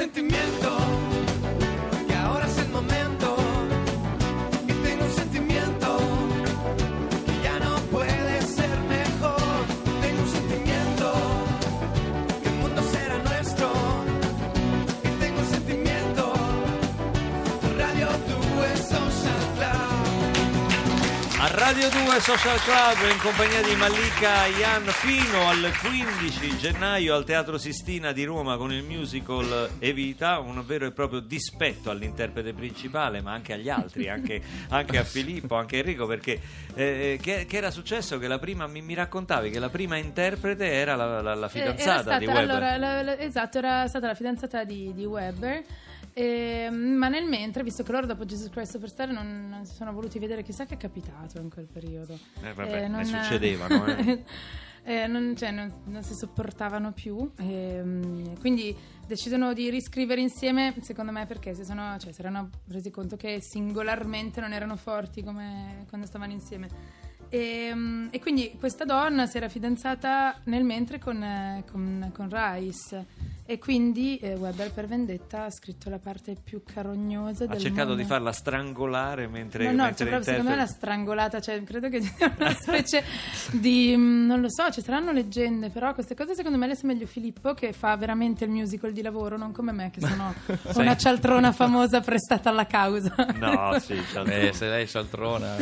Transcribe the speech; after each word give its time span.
sentimiento 0.00 0.79
Radio 22.20 22.34
2 22.34 22.38
Social 22.38 22.60
Club 22.60 23.10
in 23.10 23.18
compagnia 23.18 23.62
di 23.62 23.74
Malika 23.76 24.44
Ian 24.46 24.84
fino 24.84 25.48
al 25.48 25.72
15 25.80 26.58
gennaio 26.58 27.14
al 27.14 27.24
Teatro 27.24 27.56
Sistina 27.56 28.12
di 28.12 28.24
Roma 28.24 28.56
con 28.58 28.72
il 28.72 28.82
musical 28.82 29.70
Evita, 29.78 30.38
un 30.38 30.62
vero 30.66 30.84
e 30.86 30.92
proprio 30.92 31.20
dispetto 31.20 31.88
all'interprete 31.90 32.52
principale 32.52 33.22
ma 33.22 33.32
anche 33.32 33.54
agli 33.54 33.70
altri, 33.70 34.08
anche, 34.10 34.40
anche 34.68 34.98
a 34.98 35.04
Filippo, 35.04 35.54
anche 35.56 35.76
a 35.76 35.78
Enrico 35.78 36.06
perché 36.06 36.38
eh, 36.74 37.18
che, 37.22 37.46
che 37.48 37.56
era 37.56 37.70
successo 37.70 38.18
che 38.18 38.28
la 38.28 38.38
prima, 38.38 38.66
mi, 38.66 38.82
mi 38.82 38.92
raccontavi 38.94 39.48
che 39.50 39.58
la 39.58 39.70
prima 39.70 39.96
interprete 39.96 40.70
era 40.70 40.96
la, 40.96 41.22
la- 41.22 41.34
la 41.34 41.46
Eh, 41.46 41.48
fidanzata 41.48 42.10
era 42.10 42.18
di 42.18 42.24
stata- 42.26 42.38
Weber. 42.40 42.62
allora, 42.62 43.02
la- 43.02 43.18
esatto, 43.18 43.58
era 43.58 43.86
stata 43.88 44.06
la 44.08 44.14
fidanzata 44.14 44.64
di, 44.64 44.92
di 44.94 45.04
Weber. 45.06 45.62
Ehm, 46.12 46.74
ma 46.74 47.08
nel 47.08 47.24
mentre, 47.26 47.62
visto 47.62 47.82
che 47.82 47.92
loro 47.92 48.06
dopo 48.06 48.24
Jesus 48.24 48.50
Christ 48.50 48.72
Superstar 48.72 49.10
non, 49.10 49.48
non 49.48 49.64
si 49.64 49.74
sono 49.74 49.92
voluti 49.92 50.18
vedere 50.18 50.42
chissà 50.42 50.66
che 50.66 50.74
è 50.74 50.76
capitato 50.76 51.38
in 51.40 51.50
quel 51.50 51.66
periodo. 51.66 52.18
Eh, 52.42 52.52
vabbè, 52.52 52.80
ne 52.82 52.88
non- 52.88 53.04
succedevano, 53.04 53.86
eh. 53.86 54.24
eh, 54.84 55.06
non, 55.06 55.34
cioè, 55.36 55.50
non- 55.50 55.72
non 55.84 56.02
si 56.02 56.14
sopportavano 56.14 56.92
più, 56.92 57.30
ehm, 57.36 58.38
quindi 58.38 58.74
decidono 59.06 59.52
di 59.52 59.70
riscrivere 59.70 60.20
insieme, 60.20 60.74
secondo 60.80 61.12
me 61.12 61.26
perché 61.26 61.54
si, 61.54 61.64
sono, 61.64 61.96
cioè, 61.98 62.12
si 62.12 62.20
erano 62.20 62.50
resi 62.68 62.90
conto 62.90 63.16
che 63.16 63.40
singolarmente 63.40 64.40
non 64.40 64.52
erano 64.52 64.76
forti 64.76 65.22
come 65.22 65.84
quando 65.88 66.06
stavano 66.06 66.32
insieme. 66.32 66.68
E, 67.28 67.70
mm, 67.72 68.08
e 68.10 68.18
quindi 68.20 68.56
questa 68.58 68.84
donna 68.84 69.26
si 69.26 69.36
era 69.36 69.48
fidanzata 69.48 70.40
nel 70.44 70.64
mentre 70.64 70.98
con, 70.98 71.22
eh, 71.22 71.64
con, 71.70 72.10
con 72.12 72.28
Rice 72.28 73.06
e 73.50 73.58
quindi 73.58 74.16
eh, 74.18 74.34
Weber 74.34 74.70
per 74.70 74.86
vendetta 74.86 75.46
ha 75.46 75.50
scritto 75.50 75.90
la 75.90 75.98
parte 75.98 76.36
più 76.40 76.62
carognosa 76.62 77.46
Ha 77.46 77.48
del 77.48 77.58
cercato 77.58 77.88
mondo. 77.88 78.02
di 78.02 78.08
farla 78.08 78.30
strangolare 78.30 79.26
mentre, 79.26 79.64
No, 79.64 79.70
no, 79.72 79.82
mentre 79.82 79.96
cioè, 79.96 80.06
proprio, 80.06 80.32
secondo 80.32 80.50
me 80.50 80.56
l'ha 80.56 80.66
strangolata, 80.68 81.40
cioè, 81.40 81.60
credo 81.64 81.88
che 81.88 82.00
ci 82.00 82.12
sia 82.16 82.32
una 82.38 82.54
specie 82.54 83.02
di, 83.50 83.92
mm, 83.96 84.24
non 84.26 84.40
lo 84.40 84.46
so, 84.48 84.70
ci 84.70 84.80
saranno 84.82 85.10
leggende, 85.10 85.68
però 85.70 85.94
queste 85.94 86.14
cose 86.14 86.36
secondo 86.36 86.58
me 86.58 86.68
le 86.68 86.76
sa 86.76 86.86
meglio 86.86 87.06
Filippo 87.06 87.52
che 87.54 87.72
fa 87.72 87.96
veramente 87.96 88.44
il 88.44 88.50
musical 88.50 88.92
di 88.92 89.02
lavoro, 89.02 89.36
non 89.36 89.50
come 89.50 89.72
me 89.72 89.90
che 89.90 90.00
sono 90.00 90.32
una 90.76 90.96
cialtrona 90.96 91.50
famosa 91.50 92.00
prestata 92.00 92.50
alla 92.50 92.66
causa. 92.66 93.12
No, 93.34 93.76
sì. 93.80 93.98
Eh, 94.30 94.52
se 94.52 94.68
lei 94.68 94.84
è 94.84 94.86
cialtrona. 94.86 95.56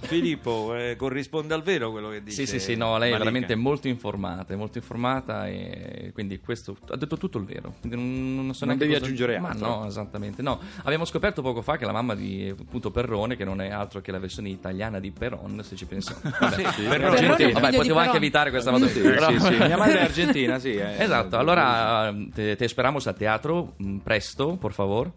Filippo, 0.00 0.74
eh, 0.74 0.96
corrisponde 0.96 1.54
al 1.54 1.62
vero 1.62 1.92
quello 1.92 2.08
che 2.08 2.24
dice? 2.24 2.44
sì, 2.44 2.46
sì, 2.46 2.58
sì, 2.58 2.74
no, 2.74 2.98
lei 2.98 3.10
è 3.10 3.12
Malika? 3.12 3.18
veramente 3.18 3.54
molto 3.54 3.86
informata, 3.86 4.52
è 4.52 4.56
molto 4.56 4.78
informata 4.78 5.46
e 5.46 6.10
quindi 6.12 6.40
questo 6.40 6.76
ha 6.88 6.96
detto 6.96 7.18
tutto 7.20 7.38
il 7.38 7.44
vero. 7.44 7.74
Quindi 7.80 7.96
non, 7.96 8.46
non 8.46 8.54
so 8.54 8.64
Non 8.64 8.76
neanche 8.76 8.78
devi 8.78 8.92
cosa- 8.92 9.04
aggiungere 9.04 9.38
Ma 9.38 9.48
altro. 9.50 9.66
no, 9.68 9.86
esattamente. 9.86 10.42
No, 10.42 10.58
abbiamo 10.82 11.04
scoperto 11.04 11.42
poco 11.42 11.62
fa 11.62 11.76
che 11.76 11.84
la 11.84 11.92
mamma 11.92 12.14
di 12.16 12.52
appunto 12.58 12.90
Perrone, 12.90 13.36
che 13.36 13.44
non 13.44 13.60
è 13.60 13.70
altro 13.70 14.00
che 14.00 14.10
la 14.10 14.18
versione 14.18 14.48
italiana 14.48 14.98
di 14.98 15.10
Peron, 15.12 15.62
se 15.62 15.76
ci 15.76 15.84
pensiamo. 15.86 16.20
Vabbè, 16.40 16.54
Sì, 16.54 16.64
sì, 16.72 16.82
Perrone, 16.88 17.20
Perrone 17.20 17.52
Vabbè, 17.52 17.76
potevo 17.76 17.98
anche 17.98 18.16
evitare 18.16 18.50
questa 18.50 18.70
battuta. 18.72 18.90
Sì, 18.90 19.00
però- 19.00 19.30
sì, 19.30 19.38
sì. 19.38 19.50
Mia 19.56 19.76
madre 19.76 19.98
è 20.00 20.02
argentina, 20.02 20.58
sì. 20.58 20.74
eh. 20.74 20.94
Esatto, 20.98 21.36
allora 21.38 22.12
te, 22.34 22.56
te 22.56 22.64
esperamos 22.64 23.06
a 23.06 23.12
teatro 23.12 23.74
mm, 23.82 23.98
presto, 23.98 24.56
por 24.56 24.72
favor. 24.72 25.12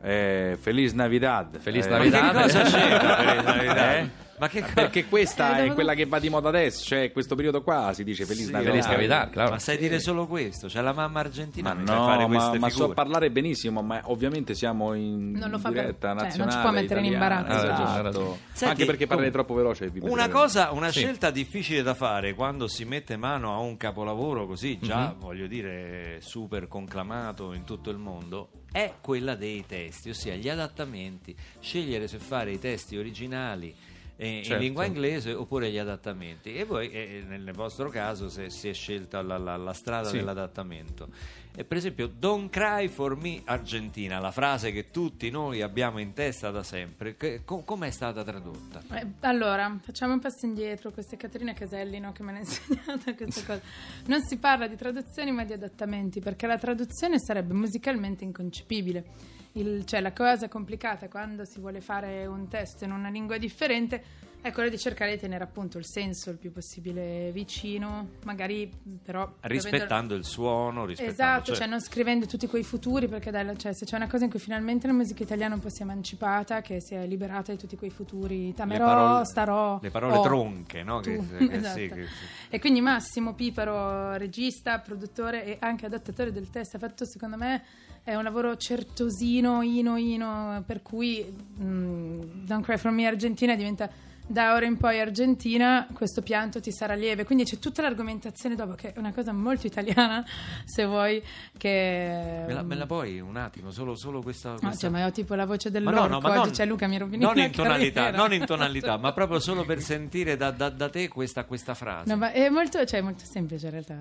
Eh, 0.00 0.56
Feliz 0.60 0.92
Navidad. 0.92 1.58
Feliz 1.58 1.86
Eh, 1.86 1.90
Ma 1.90 1.98
che 1.98 2.08
Navidad. 2.10 2.42
cosa 2.42 2.62
c'entra 2.62 3.16
Feliz 3.24 3.44
Navidad? 3.44 3.78
Eh? 3.78 4.26
Ma 4.38 4.48
che 4.48 4.60
cosa? 4.60 4.72
Perché 4.74 5.06
questa 5.06 5.58
Eh, 5.58 5.66
è 5.66 5.72
quella 5.74 5.94
che 5.94 6.06
va 6.06 6.18
di 6.18 6.28
moda 6.28 6.48
adesso, 6.48 6.84
cioè 6.84 7.10
questo 7.12 7.34
periodo 7.34 7.62
qua 7.62 7.92
si 7.92 8.04
dice 8.04 8.24
Feliz 8.24 8.46
Sì, 8.46 8.52
Navidad. 8.52 8.72
Feliz 8.72 8.86
Navidad, 8.88 9.30
claro. 9.30 9.50
Ma 9.50 9.58
sai 9.58 9.76
dire 9.78 9.98
solo 10.00 10.26
questo? 10.26 10.66
C'è 10.68 10.80
la 10.80 10.92
mamma 10.92 11.20
argentina 11.20 11.74
Ma 11.74 11.84
fare 11.84 12.22
no, 12.22 12.28
ma, 12.28 12.36
queste 12.36 12.58
ma 12.58 12.68
so 12.68 12.74
figure. 12.76 12.94
parlare 12.94 13.30
benissimo, 13.30 13.82
ma 13.82 14.00
ovviamente 14.04 14.54
siamo 14.54 14.94
in 14.94 15.32
Non 15.32 15.50
lo 15.50 15.58
fa 15.58 15.70
per- 15.70 15.80
diretta 15.82 16.08
cioè, 16.08 16.14
non 16.16 16.30
ci 16.30 16.38
nazionale. 16.38 16.62
può 16.62 16.70
mettere 16.70 17.00
in 17.00 17.06
italiana, 17.06 17.36
imbarazzo, 17.40 17.66
ragione, 17.66 17.82
ha 17.88 17.90
esatto. 17.90 18.02
ragione. 18.02 18.38
Senti, 18.52 18.64
Anche 18.72 18.84
perché 18.86 19.06
parli 19.06 19.30
troppo 19.30 19.54
veloce. 19.54 19.88
vi 19.90 20.00
Una 20.02 20.28
cosa, 20.28 20.70
una 20.72 20.90
Sì. 20.90 21.00
scelta 21.00 21.30
difficile 21.30 21.82
da 21.82 21.94
fare 21.94 22.34
quando 22.34 22.68
si 22.68 22.84
mette 22.84 23.16
mano 23.16 23.52
a 23.54 23.58
un 23.58 23.76
capolavoro 23.76 24.46
così 24.46 24.78
già, 24.80 25.08
Mhm. 25.14 25.20
voglio 25.20 25.46
dire, 25.46 26.18
super 26.20 26.68
conclamato 26.68 27.52
in 27.52 27.64
tutto 27.64 27.90
il 27.90 27.98
mondo, 27.98 28.50
è 28.70 28.94
quella 29.00 29.34
dei 29.34 29.64
testi, 29.66 30.10
ossia 30.10 30.34
gli 30.34 30.48
adattamenti, 30.48 31.34
scegliere 31.60 32.06
se 32.08 32.18
fare 32.18 32.52
i 32.52 32.58
testi 32.58 32.96
originali 32.96 33.74
eh, 34.20 34.38
in 34.38 34.42
Certo. 34.44 34.60
lingua 34.62 34.84
inglese 34.84 35.32
oppure 35.32 35.70
gli 35.70 35.78
adattamenti. 35.78 36.54
E 36.54 36.64
voi, 36.64 36.90
eh, 36.90 37.24
nel 37.26 37.40
nel 37.40 37.54
vostro 37.54 37.88
caso, 37.88 38.28
se 38.28 38.50
si 38.50 38.68
è 38.68 38.72
scelta 38.74 39.22
la, 39.22 39.38
la- 39.38 39.56
la 39.56 39.72
strada 39.72 40.08
Sì. 40.08 40.16
dell'adattamento. 40.18 41.08
E 41.56 41.64
per 41.64 41.76
esempio, 41.78 42.06
Don't 42.08 42.50
cry 42.50 42.86
for 42.88 43.16
me 43.16 43.40
Argentina, 43.44 44.20
la 44.20 44.30
frase 44.30 44.70
che 44.70 44.90
tutti 44.90 45.28
noi 45.30 45.60
abbiamo 45.62 45.98
in 45.98 46.12
testa 46.12 46.50
da 46.50 46.62
sempre, 46.62 47.16
che- 47.16 47.40
co- 47.44 47.62
com'è 47.62 47.90
stata 47.90 48.22
tradotta? 48.22 48.82
Eh, 48.96 49.06
allora, 49.20 49.76
facciamo 49.82 50.12
un 50.12 50.20
passo 50.20 50.46
indietro. 50.46 50.90
Questa 50.92 51.14
è 51.14 51.18
Caterina 51.18 51.52
Caselli 51.54 51.98
no, 51.98 52.12
che 52.12 52.22
me 52.22 52.32
l'ha 52.32 52.38
insegnata 52.46 53.14
questa 53.14 53.44
cosa. 53.44 53.60
Non 54.06 54.20
si 54.22 54.36
parla 54.36 54.66
di 54.68 54.76
traduzioni 54.76 55.32
ma 55.32 55.44
di 55.44 55.52
adattamenti, 55.52 56.20
perché 56.20 56.46
la 56.46 56.58
traduzione 56.58 57.18
sarebbe 57.18 57.54
musicalmente 57.54 58.22
inconcepibile. 58.24 59.36
Il- 59.58 59.84
cioè, 59.84 60.00
la 60.00 60.12
cosa 60.12 60.48
complicata 60.48 61.08
quando 61.08 61.44
si 61.44 61.58
vuole 61.58 61.80
fare 61.80 62.26
un 62.26 62.46
testo 62.48 62.84
in 62.84 62.92
una 62.92 63.08
lingua 63.08 63.38
differente 63.38 64.02
è 64.40 64.52
quella 64.52 64.68
di 64.68 64.78
cercare 64.78 65.12
di 65.12 65.18
tenere 65.18 65.42
appunto 65.44 65.78
il 65.78 65.84
senso 65.86 66.30
il 66.30 66.36
più 66.36 66.52
possibile 66.52 67.30
vicino, 67.32 68.10
magari 68.24 68.70
però... 69.02 69.30
rispettando 69.40 70.14
il 70.14 70.24
suono, 70.24 70.84
rispettando 70.84 71.12
Esatto, 71.12 71.44
cioè- 71.46 71.56
cioè 71.56 71.66
non 71.66 71.80
scrivendo 71.80 72.26
tutti 72.26 72.46
quei 72.46 72.62
futuri, 72.62 73.08
perché 73.08 73.30
dai, 73.30 73.58
cioè, 73.58 73.72
se 73.74 73.84
c'è 73.84 73.96
una 73.96 74.08
cosa 74.08 74.24
in 74.24 74.30
cui 74.30 74.38
finalmente 74.38 74.86
la 74.86 74.92
musica 74.92 75.22
italiana 75.22 75.54
un 75.54 75.60
po' 75.60 75.68
si 75.68 75.80
è 75.80 75.82
emancipata, 75.82 76.60
che 76.60 76.80
si 76.80 76.94
è 76.94 77.06
liberata 77.06 77.52
di 77.52 77.58
tutti 77.58 77.76
quei 77.76 77.90
futuri, 77.90 78.54
tamerò, 78.54 78.84
parole- 78.86 79.24
starò, 79.24 79.78
le 79.82 79.90
parole 79.90 80.14
oh, 80.16 80.22
tronche, 80.22 80.82
no? 80.82 81.00
Che- 81.00 81.16
che- 81.36 81.52
Esatto. 81.52 81.78
sì, 81.78 81.88
che- 81.88 82.06
E 82.48 82.60
quindi 82.60 82.80
Massimo 82.80 83.34
Piparo, 83.34 84.16
regista, 84.16 84.78
produttore 84.78 85.44
e 85.44 85.56
anche 85.60 85.86
adattatore 85.86 86.32
del 86.32 86.48
testo, 86.48 86.76
ha 86.76 86.80
fatto 86.80 87.04
secondo 87.04 87.36
me 87.36 87.62
è 88.04 88.14
un 88.14 88.22
lavoro 88.22 88.56
certosino, 88.56 89.60
ino, 89.62 89.96
ino, 89.96 90.62
per 90.66 90.80
cui 90.80 91.22
mm, 91.60 92.20
Don't 92.46 92.64
Cry 92.64 92.78
For 92.78 92.90
Me 92.90 93.06
Argentina 93.06 93.54
diventa 93.54 93.90
da 94.28 94.54
ora 94.54 94.66
in 94.66 94.76
poi 94.76 95.00
Argentina, 95.00 95.86
questo 95.92 96.20
pianto 96.22 96.60
ti 96.60 96.70
sarà 96.70 96.94
lieve. 96.94 97.24
Quindi 97.24 97.44
c'è 97.44 97.58
tutta 97.58 97.82
l'argomentazione 97.82 98.54
dopo, 98.54 98.74
che 98.74 98.92
è 98.92 98.98
una 98.98 99.12
cosa 99.12 99.32
molto 99.32 99.66
italiana, 99.66 100.24
se 100.64 100.84
vuoi, 100.84 101.22
che... 101.56 102.44
Me 102.46 102.52
la, 102.52 102.62
me 102.62 102.74
la 102.74 102.86
puoi 102.86 103.20
un 103.20 103.36
attimo, 103.36 103.70
solo, 103.70 103.94
solo 103.96 104.20
questa... 104.22 104.50
No, 104.50 104.58
questa- 104.58 104.76
cioè, 104.78 104.90
ma 104.90 105.00
io 105.00 105.06
ho 105.06 105.10
tipo 105.10 105.34
la 105.34 105.46
voce 105.46 105.70
Ma 105.70 105.78
no, 105.78 105.90
dell'orco 105.90 106.08
no, 106.08 106.20
ma 106.20 106.28
oggi, 106.28 106.38
non- 106.38 106.54
cioè 106.54 106.66
Luca 106.66 106.86
mi 106.86 106.98
rovini 106.98 107.24
non 107.24 107.38
in 107.38 107.50
tonalità, 107.50 108.02
carriera. 108.02 108.16
non 108.22 108.32
in 108.34 108.44
tonalità, 108.44 108.96
ma 108.98 109.12
proprio 109.12 109.40
solo 109.40 109.64
per 109.64 109.80
sentire 109.80 110.36
da, 110.36 110.50
da- 110.50 110.68
da 110.70 110.88
te 110.90 111.08
questa, 111.08 111.44
questa 111.44 111.74
frase. 111.74 112.10
No, 112.10 112.16
ma 112.18 112.30
è 112.30 112.48
molto, 112.50 112.84
cioè, 112.84 113.00
molto 113.00 113.24
semplice 113.24 113.66
in 113.66 113.72
realtà. 113.72 113.96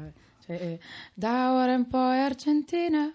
Cioè, 0.45 0.55
eh, 0.55 0.79
da 1.13 1.53
ora 1.53 1.73
in 1.73 1.87
poi 1.87 2.19
Argentina, 2.19 3.11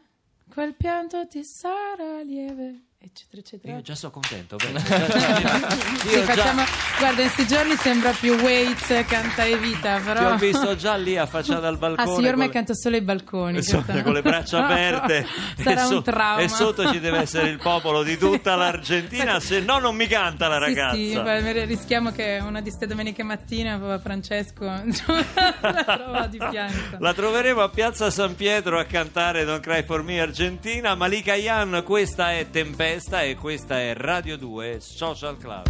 quel 0.49 0.75
pianto 0.75 1.27
ti 1.27 1.45
sarà 1.45 2.23
lieve, 2.23 2.81
eccetera, 3.05 3.41
eccetera. 3.43 3.73
Io 3.75 3.83
già 3.83 3.95
sono 3.95 4.13
contento. 4.13 4.57
già- 4.63 4.69
Sì, 4.79 6.19
facciamo- 6.21 6.63
guarda, 6.99 7.23
in 7.23 7.31
questi 7.31 7.47
giorni 7.55 7.75
sembra 7.77 8.11
più 8.13 8.35
Waits 8.35 9.05
canta 9.07 9.45
Evita, 9.47 9.97
ti 9.99 10.03
però... 10.05 10.33
ho 10.33 10.37
visto 10.37 10.77
già 10.77 10.95
lì 10.97 11.17
affacciata 11.17 11.67
al 11.67 11.79
balcone. 11.79 12.11
Ah 12.11 12.15
sì, 12.17 12.23
io 12.23 12.29
ormai 12.29 12.47
con- 12.47 12.55
canto 12.57 12.75
solo 12.75 12.97
ai 12.97 13.03
balconi. 13.03 13.57
Insomma, 13.59 13.83
questa- 13.85 14.03
con 14.03 14.13
le 14.13 14.23
braccia 14.23 14.65
aperte 14.65 15.27
Sarà 15.57 15.83
e, 15.83 15.87
so- 15.87 15.97
un 15.97 16.03
trauma. 16.03 16.41
e 16.43 16.49
sotto 16.49 16.91
ci 16.93 17.01
deve 17.01 17.19
essere 17.19 17.49
il 17.49 17.59
popolo 17.59 18.03
di 18.03 18.17
tutta 18.17 18.55
l'Argentina 18.57 19.41
se 19.41 19.61
no 19.61 19.79
non 19.79 19.95
mi 19.97 20.07
canta 20.07 20.49
la 20.49 20.59
ragazza 20.59 20.95
Sì, 20.97 21.11
sì, 21.11 21.21
beh, 21.21 21.65
rischiamo 21.65 22.11
che 22.13 22.39
una 22.43 22.61
di 22.61 22.71
ste 22.71 22.87
domeniche 22.87 23.23
mattina 23.23 23.99
Francesco 24.03 24.65
la 24.65 25.85
trova 25.85 26.27
di 26.27 26.39
fianco. 26.51 26.97
La 26.99 27.13
troveremo 27.15 27.61
a 27.63 27.69
Piazza 27.69 28.11
San 28.11 28.35
Pietro 28.35 28.79
a 28.79 28.85
cantare 28.85 29.45
Don't 29.45 29.63
Cry 29.63 29.83
For 29.85 30.03
Me 30.03 30.21
Argentina. 30.21 30.95
Malika 30.95 31.35
Yan, 31.35 31.83
questa 31.85 32.33
è 32.33 32.49
Tempesta 32.51 32.92
e 32.95 33.37
questa 33.37 33.81
è 33.81 33.95
Radio 33.95 34.37
2 34.37 34.77
Social 34.79 35.39
Club. 35.39 35.67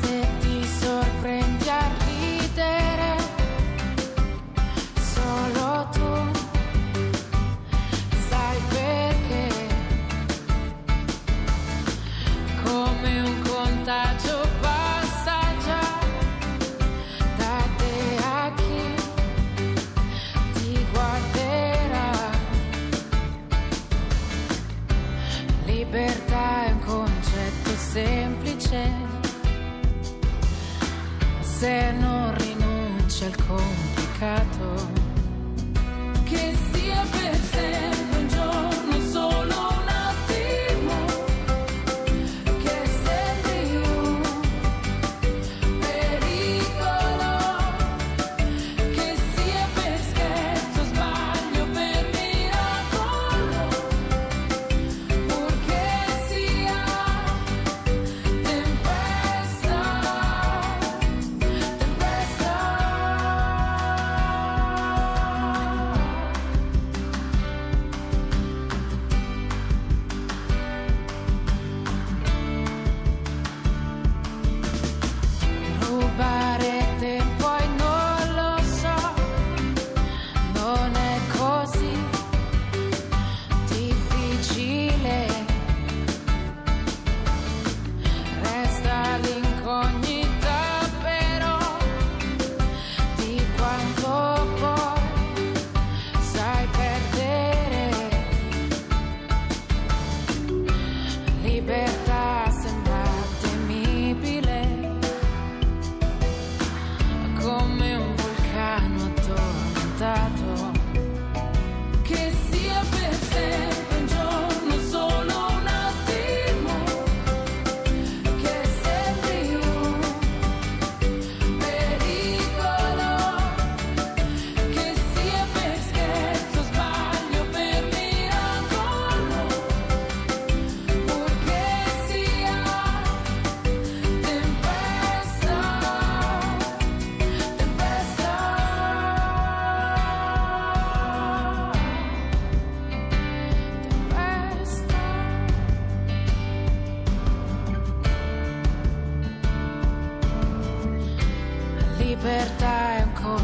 Se 0.00 0.26
ti 0.40 0.64
sorprendi 0.64 1.68
a 1.68 1.90
ridere, 2.08 3.16
solo 5.00 5.88
tu 5.92 6.27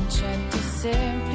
è 0.05 0.35
un 0.35 0.49
concetto 0.51 0.59
semplice. 0.59 1.34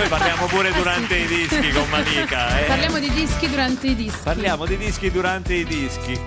Noi 0.00 0.08
parliamo 0.08 0.46
pure 0.46 0.72
durante 0.72 1.14
i 1.14 1.26
dischi 1.26 1.70
con 1.72 1.86
Manica. 1.90 2.58
eh. 2.58 2.64
Parliamo 2.64 2.98
di 2.98 3.10
dischi 3.10 3.50
durante 3.50 3.86
i 3.88 3.94
dischi. 3.94 4.20
Parliamo 4.24 4.64
di 4.64 4.78
dischi 4.78 5.10
durante 5.10 5.52
i 5.52 5.64
dischi. 5.64 6.18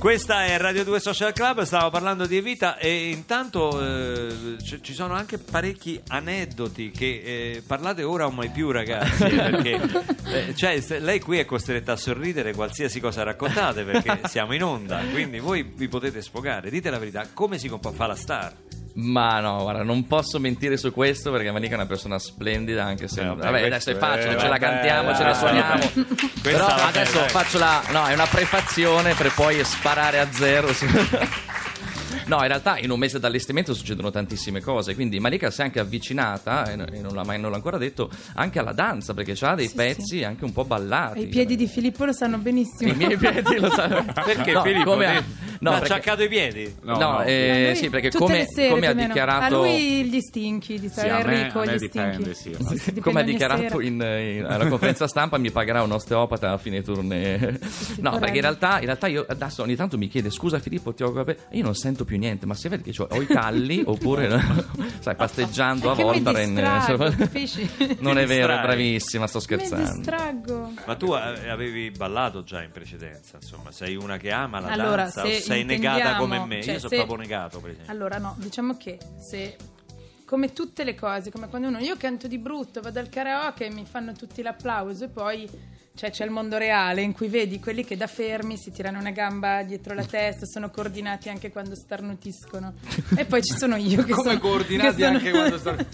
Questa 0.00 0.46
è 0.46 0.58
Radio 0.58 0.82
2 0.82 0.98
Social 0.98 1.32
Club, 1.32 1.62
stavo 1.62 1.90
parlando 1.90 2.26
di 2.26 2.36
Evita 2.36 2.76
e 2.76 3.10
intanto 3.10 3.80
eh, 3.80 4.56
c- 4.60 4.80
ci 4.80 4.94
sono 4.94 5.14
anche 5.14 5.38
parecchi 5.38 6.00
aneddoti 6.08 6.90
che 6.90 7.22
eh, 7.24 7.62
parlate 7.64 8.02
ora 8.02 8.26
o 8.26 8.30
mai 8.32 8.48
più 8.48 8.72
ragazzi, 8.72 9.22
eh, 9.22 9.36
perché 9.36 9.78
eh, 10.48 10.54
cioè, 10.56 10.82
lei 10.98 11.20
qui 11.20 11.38
è 11.38 11.44
costretta 11.44 11.92
a 11.92 11.96
sorridere 11.96 12.52
qualsiasi 12.52 12.98
cosa 12.98 13.22
raccontate 13.22 13.84
perché 13.84 14.22
siamo 14.26 14.54
in 14.54 14.64
onda, 14.64 15.02
quindi 15.12 15.38
voi 15.38 15.62
vi 15.72 15.86
potete 15.86 16.20
sfogare, 16.20 16.68
dite 16.68 16.90
la 16.90 16.98
verità, 16.98 17.28
come 17.32 17.58
si 17.58 17.68
compa- 17.68 17.92
fa 17.92 18.06
la 18.08 18.16
star? 18.16 18.52
Ma 19.00 19.40
no, 19.40 19.62
guarda, 19.62 19.82
non 19.82 20.06
posso 20.06 20.38
mentire 20.38 20.76
su 20.76 20.92
questo 20.92 21.30
perché 21.30 21.50
Manica 21.50 21.72
è 21.72 21.76
una 21.76 21.86
persona 21.86 22.18
splendida, 22.18 22.84
anche 22.84 23.08
se... 23.08 23.22
Eh, 23.22 23.26
vabbè, 23.26 23.42
vabbè, 23.44 23.66
adesso 23.66 23.90
è 23.90 23.96
facile, 23.96 24.38
ce 24.38 24.48
la 24.48 24.58
cantiamo, 24.58 25.14
ce 25.14 25.22
la 25.22 25.30
dai. 25.30 25.38
suoniamo. 25.38 25.90
Però 26.42 26.66
adesso 26.66 27.18
faccio 27.28 27.58
la... 27.58 27.82
No, 27.90 28.06
è 28.06 28.12
una 28.12 28.26
prefazione 28.26 29.14
per 29.14 29.32
poi 29.32 29.64
sparare 29.64 30.18
a 30.18 30.30
zero. 30.30 30.68
No, 32.30 32.36
in 32.42 32.46
realtà 32.48 32.78
in 32.78 32.90
un 32.90 32.98
mese 32.98 33.18
d'allestimento 33.18 33.74
succedono 33.74 34.10
tantissime 34.10 34.60
cose, 34.60 34.94
quindi 34.94 35.18
Malika 35.18 35.50
si 35.50 35.60
è 35.62 35.64
anche 35.64 35.80
avvicinata, 35.80 36.70
e 36.70 36.76
n- 36.76 36.86
e 36.92 37.00
non 37.00 37.14
l'ha 37.14 37.24
mai 37.24 37.40
non 37.40 37.50
l'ha 37.50 37.56
ancora 37.56 37.76
detto, 37.76 38.08
anche 38.34 38.58
alla 38.60 38.72
danza, 38.72 39.14
perché 39.14 39.34
ha 39.44 39.54
dei 39.56 39.66
Sì, 39.68 39.74
pezzi 39.74 40.22
anche 40.24 40.44
un 40.44 40.52
po' 40.52 40.64
ballati. 40.64 41.22
I 41.22 41.26
piedi 41.26 41.56
di 41.56 41.66
Filippo 41.66 42.04
lo 42.04 42.12
sanno 42.12 42.38
benissimo. 42.38 42.92
I 42.92 42.94
miei 42.94 43.16
piedi 43.16 43.58
lo 43.58 43.70
sanno. 43.70 44.04
Perché 44.24 44.52
No, 44.52 44.62
Filippo 44.62 44.90
come 44.90 45.06
ha- 45.06 45.24
no, 45.60 45.70
ha 45.72 45.76
acciaccato 45.78 46.22
i 46.22 46.28
piedi? 46.28 46.72
No, 46.82 46.92
No, 46.98 47.10
no. 47.12 47.22
eh, 47.24 47.64
lui 47.66 47.76
sì, 47.76 47.90
perché 47.90 48.10
come, 48.10 48.46
come 48.68 48.86
ha 48.86 48.92
dichiarato... 48.92 49.44
A 49.44 49.48
lui 49.66 50.04
gli 50.04 50.20
stinchi 50.20 50.78
di 50.78 50.88
Sì, 50.88 51.06
Enrico 51.06 51.64
gli 51.64 51.76
dipende, 51.78 52.34
stinchi. 52.34 52.58
sì. 52.64 52.74
Dipende 52.74 53.00
come 53.00 53.20
ha 53.20 53.24
dichiarato 53.24 53.80
in, 53.80 53.94
in- 53.94 54.44
alla 54.48 54.68
conferenza 54.68 55.08
stampa 55.08 55.36
mi 55.38 55.50
pagherà 55.50 55.82
un 55.82 55.90
osteopata 55.92 56.52
a 56.52 56.58
fine 56.58 56.82
tournée 56.82 57.58
sì, 57.68 58.00
no 58.00 58.18
perché 58.18 58.36
in 58.36 58.42
realtà, 58.42 58.78
in 58.78 58.84
realtà 58.86 59.06
io 59.08 59.24
adesso 59.28 59.62
ogni 59.62 59.74
tanto 59.76 59.98
mi 59.98 60.08
chiede 60.08 60.30
scusa 60.30 60.58
Filippo 60.58 60.92
ti 60.94 61.02
ho 61.02 61.12
capito 61.12 61.42
io 61.50 61.62
non 61.64 61.74
sento 61.74 62.04
più 62.04 62.16
niente 62.20 62.46
ma 62.46 62.54
si 62.54 62.68
vede 62.68 62.82
che 62.84 62.92
c'ho- 62.92 63.08
ho 63.10 63.20
i 63.20 63.26
talli 63.26 63.82
oppure 63.86 64.28
sai 65.00 65.16
pasteggiando 65.16 65.90
a 65.90 65.94
Voltaren 65.94 66.52
non 68.00 68.18
è 68.18 68.26
vero 68.26 68.46
distrai. 68.52 68.60
bravissima 68.62 69.26
sto 69.26 69.40
scherzando 69.40 69.92
distraggo. 69.96 70.72
Ma 70.86 70.94
tu 70.94 71.14
eh, 71.14 71.48
avevi 71.48 71.90
ballato 71.90 72.42
già 72.44 72.62
in 72.62 72.70
precedenza, 72.70 73.38
insomma, 73.40 73.72
sei 73.72 73.96
una 73.96 74.16
che 74.18 74.30
ama 74.30 74.60
la 74.60 74.68
Allora, 74.68 75.02
danza 75.04 75.22
se 75.24 75.36
o 75.36 75.40
sei 75.40 75.64
negata 75.64 76.16
come 76.16 76.44
me? 76.46 76.62
cioè, 76.62 76.74
Io 76.74 76.78
sono 76.78 76.90
se- 76.90 76.96
proprio 76.96 77.16
negato, 77.16 77.58
per 77.60 77.70
esempio. 77.70 77.92
Allora, 77.92 78.18
no, 78.18 78.36
diciamo 78.38 78.76
che 78.76 78.98
se 79.18 79.56
come 80.24 80.52
tutte 80.52 80.84
le 80.84 80.94
cose, 80.94 81.30
come 81.32 81.48
quando 81.48 81.66
uno 81.68 81.78
io 81.78 81.96
canto 81.96 82.28
di 82.28 82.38
brutto, 82.38 82.80
vado 82.80 83.00
al 83.00 83.08
karaoke 83.08 83.66
e 83.66 83.70
mi 83.70 83.84
fanno 83.84 84.12
tutti 84.12 84.42
l'applauso 84.42 85.04
e 85.04 85.08
poi 85.08 85.48
cioè, 86.00 86.10
c'è 86.10 86.24
il 86.24 86.30
mondo 86.30 86.56
reale 86.56 87.02
in 87.02 87.12
cui 87.12 87.28
vedi 87.28 87.60
quelli 87.60 87.84
che 87.84 87.94
da 87.94 88.06
fermi 88.06 88.56
si 88.56 88.70
tirano 88.72 88.98
una 88.98 89.10
gamba 89.10 89.62
dietro 89.64 89.92
la 89.92 90.02
testa, 90.02 90.46
sono 90.46 90.70
coordinati 90.70 91.28
anche 91.28 91.50
quando 91.50 91.74
starnutiscono. 91.74 92.72
E 93.16 93.26
poi 93.26 93.42
ci 93.42 93.54
sono 93.54 93.76
io 93.76 94.02
che 94.02 94.12
Come 94.12 94.28
sono 94.30 94.40
coordinati 94.40 94.96
che 94.96 95.02
sono- 95.02 95.16
anche 95.18 95.30
quando 95.30 95.58
stanno- 95.60 95.86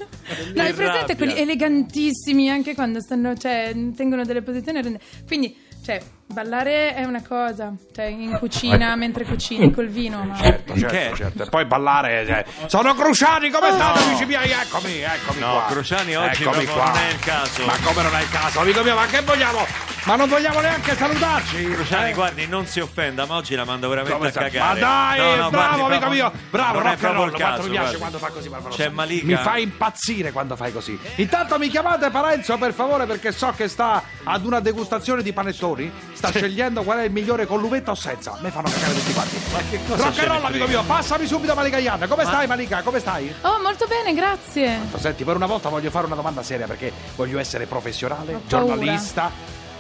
No, 0.55 0.63
hai 0.63 0.73
presente 0.75 1.17
quelli 1.17 1.37
elegantissimi 1.37 2.49
anche 2.49 2.77
quando 2.77 3.01
stanno, 3.01 3.35
cioè, 3.37 3.75
tengono 3.97 4.25
delle 4.25 4.43
posizioni. 4.43 4.97
Quindi, 5.27 5.57
cioè, 5.85 6.01
ballare 6.27 6.95
è 6.95 7.05
una 7.05 7.23
cosa, 7.27 7.73
cioè, 7.95 8.07
in 8.07 8.37
cucina 8.39 8.95
mentre 8.97 9.25
cucini 9.25 9.73
col 9.73 9.89
vino, 9.89 10.23
ma 10.25 10.37
Certo, 10.37 10.77
certo, 10.79 11.17
certo. 11.17 11.43
E 11.45 11.49
poi 11.49 11.65
ballare. 11.65 12.25
cioè, 12.27 12.45
sono 12.67 12.95
Cruciani, 12.95 13.51
come 13.51 13.71
state, 13.73 14.03
amici 14.03 14.25
miei? 14.27 14.51
Eccomi, 14.51 14.99
eccomi 15.01 15.41
No, 15.41 15.53
qua. 15.53 15.65
Cruciani 15.69 16.17
oggi 16.17 16.43
Eccomi 16.43 16.65
proprio 16.65 16.73
qua. 16.75 16.85
non 16.93 16.97
è 17.03 17.11
il 17.11 17.19
caso. 17.21 17.65
Ma 17.65 17.75
come 17.83 18.03
non 18.03 18.15
è 18.17 18.21
il 18.23 18.31
caso, 18.31 18.61
amico 18.61 18.83
mio? 18.83 18.95
Ma 18.95 19.07
che 19.07 19.21
vogliamo? 19.23 19.67
Ma 20.07 20.15
non 20.15 20.29
vogliamo 20.29 20.61
neanche 20.61 20.95
salutarci. 20.95 21.65
Cruciani, 21.65 22.11
eh? 22.11 22.15
guardi, 22.15 22.47
non 22.47 22.67
si 22.67 22.79
offenda, 22.79 23.27
ma 23.27 23.35
oggi 23.37 23.55
la 23.57 23.65
mando 23.65 23.89
veramente 23.89 24.17
Come 24.17 24.29
a 24.29 24.31
sta? 24.31 24.41
cagare. 24.43 24.81
Ma 24.81 24.87
dai, 24.87 25.19
No, 25.19 25.43
no, 25.43 25.51
bravo 25.51 25.51
guardi, 25.51 25.81
amico 25.83 25.99
proprio- 26.01 26.31
mio, 26.31 26.33
bravo, 26.51 26.79
non 26.79 26.87
è 26.87 26.91
rock 26.91 26.93
and 26.93 26.99
proprio 27.01 27.21
roll, 27.23 27.29
il 27.29 27.35
quanto 27.35 27.57
caso, 27.57 27.63
mi 27.63 27.71
piace 27.71 27.83
guardi. 27.97 27.99
quando 27.99 28.19
fa 28.19 28.29
così 28.29 28.49
Barbarossa. 28.49 28.83
C'è 28.83 28.89
Malika. 28.91 29.27
Mi 29.27 29.37
fa 29.37 29.57
impazzire 29.59 30.31
quando 30.33 30.55
fai 30.57 30.73
così. 30.73 30.99
Intanto 31.17 31.59
mi 31.59 31.69
chiamate 31.69 32.11
Parenzo 32.11 32.57
per 32.57 32.73
favore 32.73 33.07
perché 33.07 33.33
so 33.33 33.53
che 33.57 33.67
sta 33.67 34.01
ad 34.23 34.45
una 34.45 34.61
degustazione 34.61 35.23
di 35.25 35.33
panettoni, 35.33 35.91
sta 36.17 36.31
scegliendo 36.31 36.83
qual 36.83 36.99
è 36.99 37.03
il 37.03 37.13
migliore 37.13 37.47
con 37.47 37.61
l'uvetta 37.61 37.91
o 37.91 37.95
senza. 37.95 38.37
Mi 38.41 38.51
fanno 38.51 38.69
cagare 38.71 38.95
tutti 38.95 39.13
quanti. 39.13 39.39
Ma 39.53 39.59
che 39.71 39.81
cosa 39.87 40.05
Rock 40.05 40.19
and 40.19 40.29
roll 40.29 40.45
amico 40.45 40.67
mio, 40.67 40.83
passami 40.85 41.27
subito 41.27 41.55
Malika 41.55 41.79
Ian. 41.79 42.07
Come 42.09 42.25
stai 42.25 42.47
Malika? 42.47 42.83
Come 42.83 42.99
stai? 42.99 43.35
Oh, 43.43 43.61
molto 43.61 43.87
bene, 43.87 44.15
grazie. 44.15 44.81
Senti, 44.97 45.25
per 45.25 45.37
una 45.37 45.47
volta 45.47 45.69
voglio 45.69 45.91
fare 45.91 46.07
una 46.07 46.15
domanda 46.15 46.43
seria 46.43 46.67
perché 46.67 46.93
voglio 47.15 47.39
essere 47.39 47.67
professionale, 47.67 48.41
giornalista. 48.47 49.31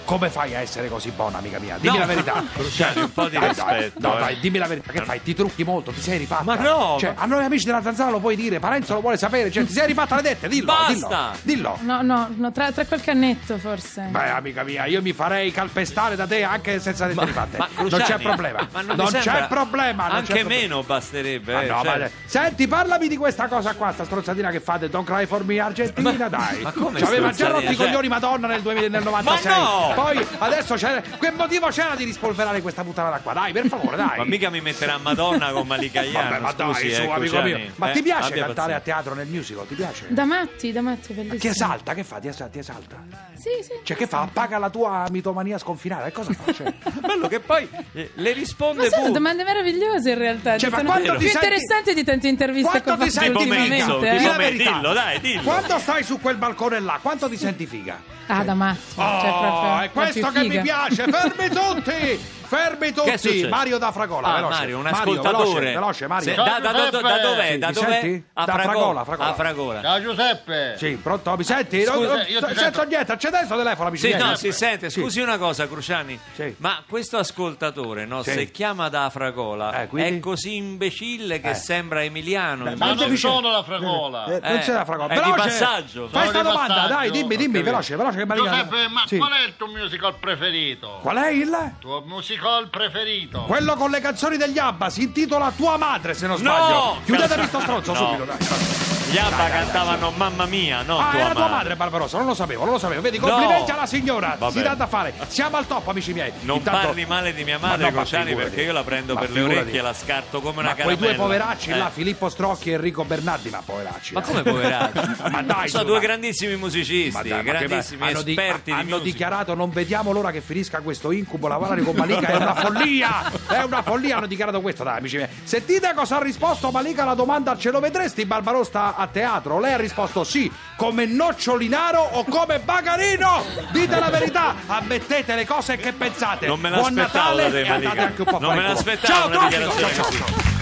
Come 0.07 0.31
fai 0.31 0.55
a 0.55 0.61
essere 0.61 0.89
così 0.89 1.11
buona, 1.11 1.39
amica 1.39 1.59
mia? 1.59 1.79
Dimmi 1.81 1.95
No. 1.95 1.99
la 2.01 2.07
verità. 2.07 2.43
Cruciani, 2.53 3.01
un 3.03 3.13
po' 3.13 3.29
di 3.29 3.37
Dai, 3.39 3.53
dai, 3.53 3.79
rispetto, 3.81 4.07
No, 4.09 4.17
eh. 4.17 4.21
dai, 4.21 4.39
dimmi 4.39 4.59
la 4.59 4.67
verità. 4.69 4.93
Che 4.93 5.03
fai? 5.03 5.21
Ti 5.21 5.35
trucchi 5.35 5.65
molto, 5.65 5.91
ti 5.91 6.01
sei 6.01 6.19
rifatta. 6.19 6.45
Ma 6.45 6.55
no, 6.55 6.97
Cioè, 7.01 7.13
ma- 7.17 7.23
a 7.23 7.27
noi 7.27 7.45
amici 7.45 7.65
della 7.65 7.83
zanzara 7.83 8.11
lo 8.11 8.21
puoi 8.21 8.37
dire, 8.37 8.61
Parenzo 8.61 8.95
lo 8.95 9.01
vuole 9.01 9.17
sapere. 9.17 9.51
Cioè, 9.51 9.65
ti 9.67 9.73
sei 9.73 9.87
rifatta 9.89 10.15
le 10.15 10.23
dette, 10.23 10.47
dillo. 10.47 10.67
Basta. 10.67 11.33
Dillo. 11.43 11.77
dillo. 11.77 11.79
No, 11.81 12.03
no, 12.03 12.29
no, 12.37 12.53
tra, 12.53 12.71
tra 12.71 12.85
qualche 12.87 13.11
annetto 13.11 13.59
forse. 13.59 14.03
Beh, 14.11 14.31
amica 14.31 14.63
mia, 14.63 14.87
io 14.87 15.03
mi 15.03 15.13
farei 15.13 15.51
calpestare 15.51 16.15
da 16.15 16.25
te 16.27 16.45
anche 16.45 16.79
senza 16.79 17.07
dette 17.07 17.25
rifatte. 17.25 17.57
Ma 17.59 17.67
non 17.75 17.89
Cruciani, 17.89 18.05
c'è 18.05 18.19
problema. 18.21 18.69
ma 18.73 18.83
non 18.83 18.97
mi 18.97 19.11
c'è 19.21 19.47
problema. 19.49 20.03
non 20.07 20.11
c'è 20.13 20.17
Anche 20.19 20.33
problema. 20.39 20.49
meno 20.61 20.83
basterebbe. 20.85 21.53
Ma 21.53 21.63
eh, 21.63 21.67
no, 21.67 21.81
cioè- 21.83 21.99
ma- 21.99 22.09
Senti, 22.27 22.69
parlami 22.69 23.09
di 23.09 23.17
questa 23.17 23.49
cosa 23.49 23.75
qua, 23.75 23.91
sta 23.93 24.05
strozzatina 24.05 24.51
che 24.51 24.61
fate, 24.61 24.89
Don't 24.89 25.05
Cry 25.07 25.27
for 25.27 25.45
Me 25.45 25.59
Argentina, 25.59 26.29
dai. 26.29 26.61
ma 26.63 26.71
come 26.71 26.99
Ci 27.01 27.05
aveva 27.05 27.33
già 27.33 27.49
rotto 27.49 27.65
i 27.73 27.75
Cioè- 27.75 27.87
coglioni 27.87 28.07
Madonna 28.07 28.47
nel, 28.47 28.63
2000 28.63 28.89
nel 28.89 29.03
96. 29.03 29.51
Ma 29.51 29.57
no! 29.59 29.95
Poi 29.97 30.27
adesso 30.39 30.75
c'è. 30.75 31.01
Che 31.19 31.31
motivo 31.33 31.69
c'era 31.69 31.95
di 31.95 32.05
rispolverare 32.05 32.61
questa 32.61 32.85
puttanata 32.85 33.19
qua? 33.21 33.33
Dai, 33.33 33.53
per 33.53 33.67
favore, 33.67 33.97
dai. 33.97 34.19
Ma 34.19 34.25
mica 34.25 34.51
mi 34.51 34.61
metterà 34.61 34.99
Madonna 34.99 35.51
con 35.53 35.67
Malika 35.67 36.03
Ian, 36.03 36.29
Vabbè, 36.29 36.39
ma 36.41 36.51
scusi, 36.51 36.87
dai, 36.89 36.95
su, 36.95 37.01
eh, 37.03 37.11
amico 37.13 37.41
mio. 37.43 37.61
Ma 37.77 37.91
Eh, 37.91 37.93
ti 37.95 38.03
piace 38.03 38.29
abbia 38.29 38.45
cantare 38.45 38.73
a 38.75 38.77
pazienza. 38.77 38.81
teatro 39.03 39.15
nel 39.15 39.27
musical? 39.27 39.67
Ti 39.67 39.75
piace? 39.75 40.07
Da 40.11 40.25
matti, 40.25 40.71
da 40.73 40.81
matti, 40.83 41.09
Ma 41.09 41.15
bellissimo. 41.15 41.39
Ti 41.41 41.47
esalta, 41.49 41.95
che 41.95 42.05
fa? 42.05 42.19
Ti 42.19 42.29
esalta? 42.29 42.53
Ti 42.53 42.59
esalta? 42.59 42.97
Sì, 43.35 43.49
sì. 43.63 43.71
Cioè, 43.83 43.97
che 43.97 44.07
fa? 44.07 44.21
Appaga 44.21 44.59
la 44.59 44.71
tua 44.71 45.07
mitomania 45.11 45.57
sconfinata. 45.59 46.05
E 46.07 46.13
cosa 46.13 46.33
fa? 46.35 46.53
Cioè, 46.53 46.75
Bello 47.01 47.27
che 47.29 47.41
poi 47.41 47.69
eh, 47.93 48.11
le 48.15 48.31
Ma 48.31 48.35
risponde 48.35 48.89
sono 48.91 49.01
pure. 49.03 49.13
domande 49.15 49.45
meravigliose 49.45 50.11
in 50.11 50.19
realtà. 50.19 50.59
Cioè, 50.59 50.69
ma 50.71 50.77
sono 50.79 50.89
quando 50.91 51.11
più 51.13 51.19
ti 51.21 51.29
senti- 51.29 51.47
interessanti 51.47 51.95
di 51.95 52.05
tante 52.05 52.29
interviste 52.29 52.71
che 52.71 52.81
ti 52.83 52.89
fatto 52.91 53.11
senti 53.11 53.29
ultimamente. 53.39 53.69
mezzo, 53.77 54.03
eh. 54.03 54.11
Dì 54.11 54.17
tipo 54.19 54.31
la 54.31 54.37
me- 54.37 54.45
verità. 54.51 54.73
dillo, 54.73 54.93
dai, 54.93 55.21
dillo. 55.21 55.43
Quando 55.43 55.79
stai 55.79 56.03
su 56.03 56.21
quel 56.21 56.37
balcone 56.37 56.81
là, 56.81 56.99
quanto 57.01 57.29
ti 57.29 57.37
senti 57.39 57.67
figa? 57.67 58.15
Ah, 58.29 58.43
da 58.43 58.55
matti. 58.55 58.81
Oh, 58.97 59.21
cioè, 59.21 59.31
proprio 59.31 59.71
è 59.87 59.91
questo 59.91 60.31
che 60.31 60.43
mi 60.45 60.61
piace. 60.61 61.05
Fermi 61.05 61.49
tutti! 61.49 62.35
Fermi 62.47 62.93
tutti! 62.93 63.47
Mario 63.49 63.79
da 63.79 63.93
Fragola, 63.93 64.29
Ah, 64.29 64.35
veloce. 64.37 64.59
Mario, 64.59 64.77
un 64.77 64.83
Mario, 64.85 64.99
ascoltatore. 64.99 65.45
Veloce, 65.45 65.73
veloce 65.75 66.07
Mario. 66.07 66.25
Se- 66.29 66.35
da, 66.35 66.45
da- 66.45 66.73
da- 66.73 66.91
da 67.01 67.19
dov'è? 67.19 67.51
Sì, 67.53 67.59
da 67.59 67.67
mi 67.69 67.73
dov'è? 67.75 68.01
senti? 68.01 68.25
A 68.35 68.45
Da 68.45 68.53
Fragola. 68.53 69.05
Fragola. 69.05 69.29
A 69.29 69.35
Fragola. 69.35 69.83
Ciao 69.83 70.01
Giuseppe! 70.01 70.75
Sì, 70.79 70.91
pronto? 71.03 71.37
Mi 71.37 71.45
senti? 71.45 71.85
Scusa, 71.85 71.99
Non- 72.17 72.25
io 72.29 72.39
ti 72.41 72.45
sento 72.47 72.55
sento. 72.61 72.85
niente, 72.85 73.13
accende 73.13 73.37
questo 73.39 73.57
telefono, 73.57 73.89
amici 73.89 74.11
Sì, 74.13 74.17
no, 74.17 74.35
si 74.37 74.53
sente. 74.53 74.91
Sì. 74.91 75.01
Scusi 75.01 75.21
una 75.21 75.39
cosa, 75.39 75.67
Cruciani. 75.67 76.19
Sì. 76.35 76.55
Ma 76.59 76.83
questo 76.89 77.19
ascoltatore, 77.19 78.05
no, 78.07 78.23
Sì. 78.23 78.31
se 78.33 78.51
chiama 78.51 78.89
da 78.89 79.11
Fragola, 79.11 79.83
Eh, 79.83 79.87
quindi? 79.89 80.17
è 80.17 80.21
così 80.21 80.57
imbecille 80.57 81.41
che 81.41 81.51
Eh. 81.51 81.55
sembra 81.55 82.03
Emiliano. 82.05 82.73
Ma 82.77 82.93
non 82.93 83.17
sono 83.17 83.51
la 83.51 83.63
fragola! 83.63 84.25
Eh, 84.27 84.41
non 84.41 84.59
c'è 84.59 84.73
la 84.73 84.85
Fragola. 84.85 85.13
è 85.13 85.21
di 85.23 85.31
passaggio. 85.35 86.09
Fai 86.09 86.27
Sono 86.29 86.31
sta 86.31 86.43
di 86.43 86.49
domanda, 86.49 86.87
dai, 86.87 87.11
dimmi, 87.11 87.37
dimmi, 87.37 87.63
veloce, 87.63 87.97
veloce 87.97 88.25
che 88.25 88.35
Giuseppe, 88.35 88.89
ma 88.89 89.05
qual 89.09 89.33
è 89.33 89.45
il 89.47 89.57
tuo 89.57 89.67
musical 89.69 90.15
preferito? 90.19 90.99
Qual 91.03 91.17
è 91.17 91.31
il? 91.31 91.49
Il 91.49 91.73
tuo 91.79 92.03
musical 92.07 92.35
preferito? 92.71 93.43
Quello 93.43 93.75
con 93.75 93.91
le 93.91 94.01
canzoni 94.01 94.37
degli 94.37 94.59
Abba 94.59 94.91
si 94.91 95.03
intitola 95.03 95.53
Tua 95.55 95.77
madre, 95.77 96.15
se 96.15 96.27
non 96.27 96.37
sbaglio. 96.37 96.75
No! 96.75 97.01
Chiudetemi 97.05 97.47
sto 97.47 97.61
stronzo 97.61 97.95
subito, 97.95 98.25
dai. 98.25 98.86
Gli 99.09 99.19
Abba 99.19 99.37
Dai, 99.37 99.51
dai, 99.51 99.51
cantavano 99.61 100.11
Mamma 100.17 100.47
mia, 100.47 100.83
no 100.83 100.99
Ah, 100.99 101.11
tua 101.11 101.21
era 101.21 101.31
tua 101.35 101.47
madre. 101.49 101.77
Barbarossa, 101.77 102.17
non 102.19 102.27
lo 102.27 102.35
sapevo, 102.35 102.65
non 102.65 102.73
lo 102.75 102.79
sapevo. 102.79 103.01
Vedi, 103.01 103.19
complimenti 103.19 103.71
No. 103.71 103.77
alla 103.77 103.87
signora, 103.87 104.37
Vabbè. 104.39 104.53
si 104.53 104.63
dà 104.63 104.75
da 104.75 104.87
fare. 104.89 105.15
Siamo 105.29 105.57
al 105.59 105.67
top, 105.67 105.87
amici 105.89 106.13
miei. 106.13 106.33
Non 106.41 106.57
Intanto- 106.57 106.87
parli 106.89 107.07
male 107.07 107.33
di 107.33 107.45
mia 107.45 107.59
Ma 107.61 107.69
madre, 107.69 107.85
ma 107.91 108.01
Cruciani, 108.01 108.35
perché 108.35 108.63
io 108.63 108.73
la 108.73 108.83
prendo 108.83 109.15
Ma 109.15 109.21
per 109.21 109.29
le 109.31 109.35
figurati. 109.37 109.59
orecchie 109.61 109.79
e 109.79 109.83
la 109.83 109.93
scarto 109.95 110.41
come 110.41 110.59
una 110.61 110.69
Ma 110.69 110.75
quei 110.75 110.85
caramella. 110.97 111.07
due 111.07 111.15
poveracci 111.15 111.71
Eh. 111.71 111.77
là, 111.77 111.91
Filippo 111.91 112.29
Strocchi 112.29 112.71
e 112.71 112.73
Enrico 112.75 113.05
Bernardi, 113.05 113.49
ma 113.51 113.63
poveracci. 113.65 114.15
Ma 114.15 114.21
eh. 114.21 114.23
come 114.25 114.43
poveracci? 114.43 115.01
Ma 115.31 115.43
dai, 115.43 115.69
sono 115.69 115.85
due 115.85 115.99
dai. 115.99 116.07
grandissimi 116.07 116.57
musicisti, 116.57 117.29
dai, 117.29 117.43
grandissimi 117.43 118.11
esperti 118.11 118.73
di 118.73 118.79
hanno 118.81 118.99
dichiarato 118.99 119.55
non 119.55 119.71
vediamo 119.71 120.11
l'ora 120.13 120.31
che 120.33 120.41
finisca 120.41 120.81
questo 120.81 121.11
incubo 121.13 121.47
lavorare 121.49 121.83
con 121.83 121.95
Malika 121.95 122.27
è 122.29 122.37
una 122.37 122.55
follia 122.55 123.31
è 123.49 123.63
una 123.63 123.83
follia 123.83 124.17
hanno 124.17 124.27
dichiarato 124.27 124.61
questo 124.61 124.83
dai 124.85 124.99
amici 124.99 125.17
miei 125.17 125.29
sentite 125.45 125.93
cosa 125.95 126.17
ha 126.17 126.23
risposto 126.23 126.71
Malika 126.71 127.03
alla 127.03 127.15
domanda 127.15 127.57
ce 127.57 127.71
lo 127.71 127.81
vedresti 127.81 128.25
Barbarossa 128.25 128.96
a 128.97 129.07
teatro? 129.07 129.61
Lei 129.61 129.75
ha 129.75 129.77
risposto 129.77 130.25
sì 130.25 130.51
come 130.77 131.07
nocciolinaro 131.07 132.01
o 132.01 132.25
come 132.25 132.59
bagarino. 132.61 133.45
Dite 133.71 133.99
la 133.99 134.11
verità 134.11 134.55
ammettete 134.67 135.35
le 135.35 135.47
cose 135.47 135.77
che 135.77 135.93
pensate. 135.93 136.47
Non 136.47 136.61
me 136.61 136.71
buon 136.71 136.95
l'aspettavo 136.95 137.37
Natale 137.37 137.43
da 137.43 137.51
te, 137.51 137.61
e 137.61 137.69
andate 137.69 138.01
anche 138.01 138.23
un 138.23 138.27
po' 138.29 138.37
a 138.37 138.41
Non 138.41 138.55
me 138.55 138.63
l'aspettavo 138.63 139.33
ciao 139.33 139.51
ciao, 139.51 139.93
ciao. 139.93 140.56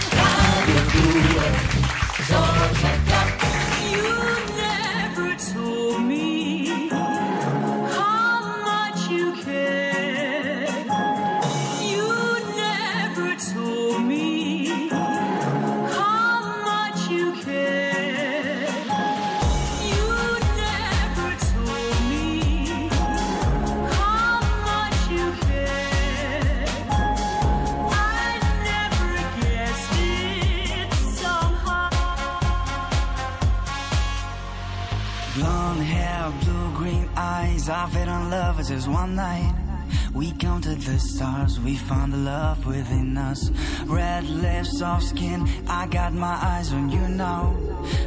Red 43.85 44.23
lips, 44.29 44.79
soft 44.79 45.05
skin, 45.05 45.47
I 45.67 45.87
got 45.87 46.13
my 46.13 46.37
eyes 46.41 46.73
on 46.73 46.89
you 46.89 47.07
now. 47.07 47.55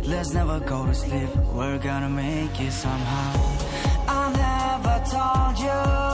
Let's 0.05 0.33
never 0.33 0.61
go 0.61 0.87
to 0.87 0.95
sleep, 0.95 1.31
we're 1.53 1.79
gonna 1.79 2.09
make 2.09 2.61
it 2.61 2.73
somehow. 2.73 3.33
I 4.09 4.23
never 4.45 4.97
told 5.11 5.59
you 5.59 6.08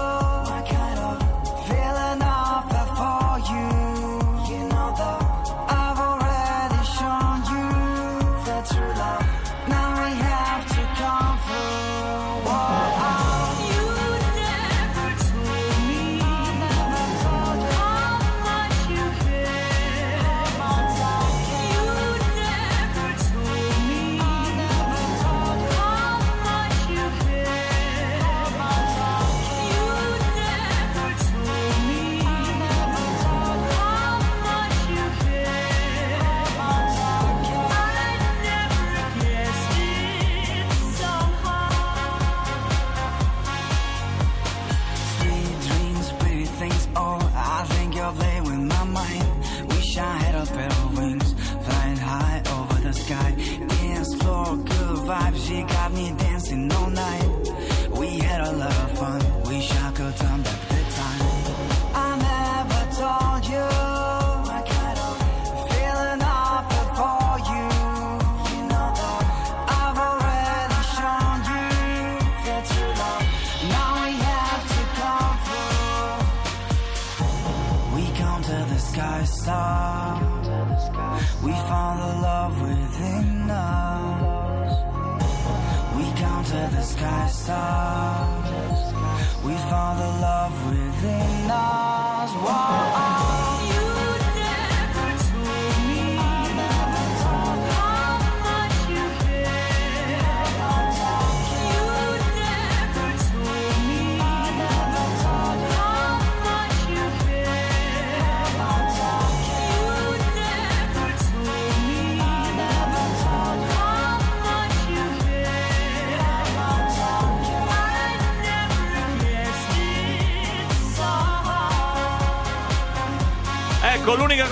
spread 50.44 50.72
our 50.72 50.88
wings, 50.88 51.32
flying 51.64 51.96
high 51.96 52.42
over 52.46 52.80
the 52.80 52.92
sky. 52.92 53.73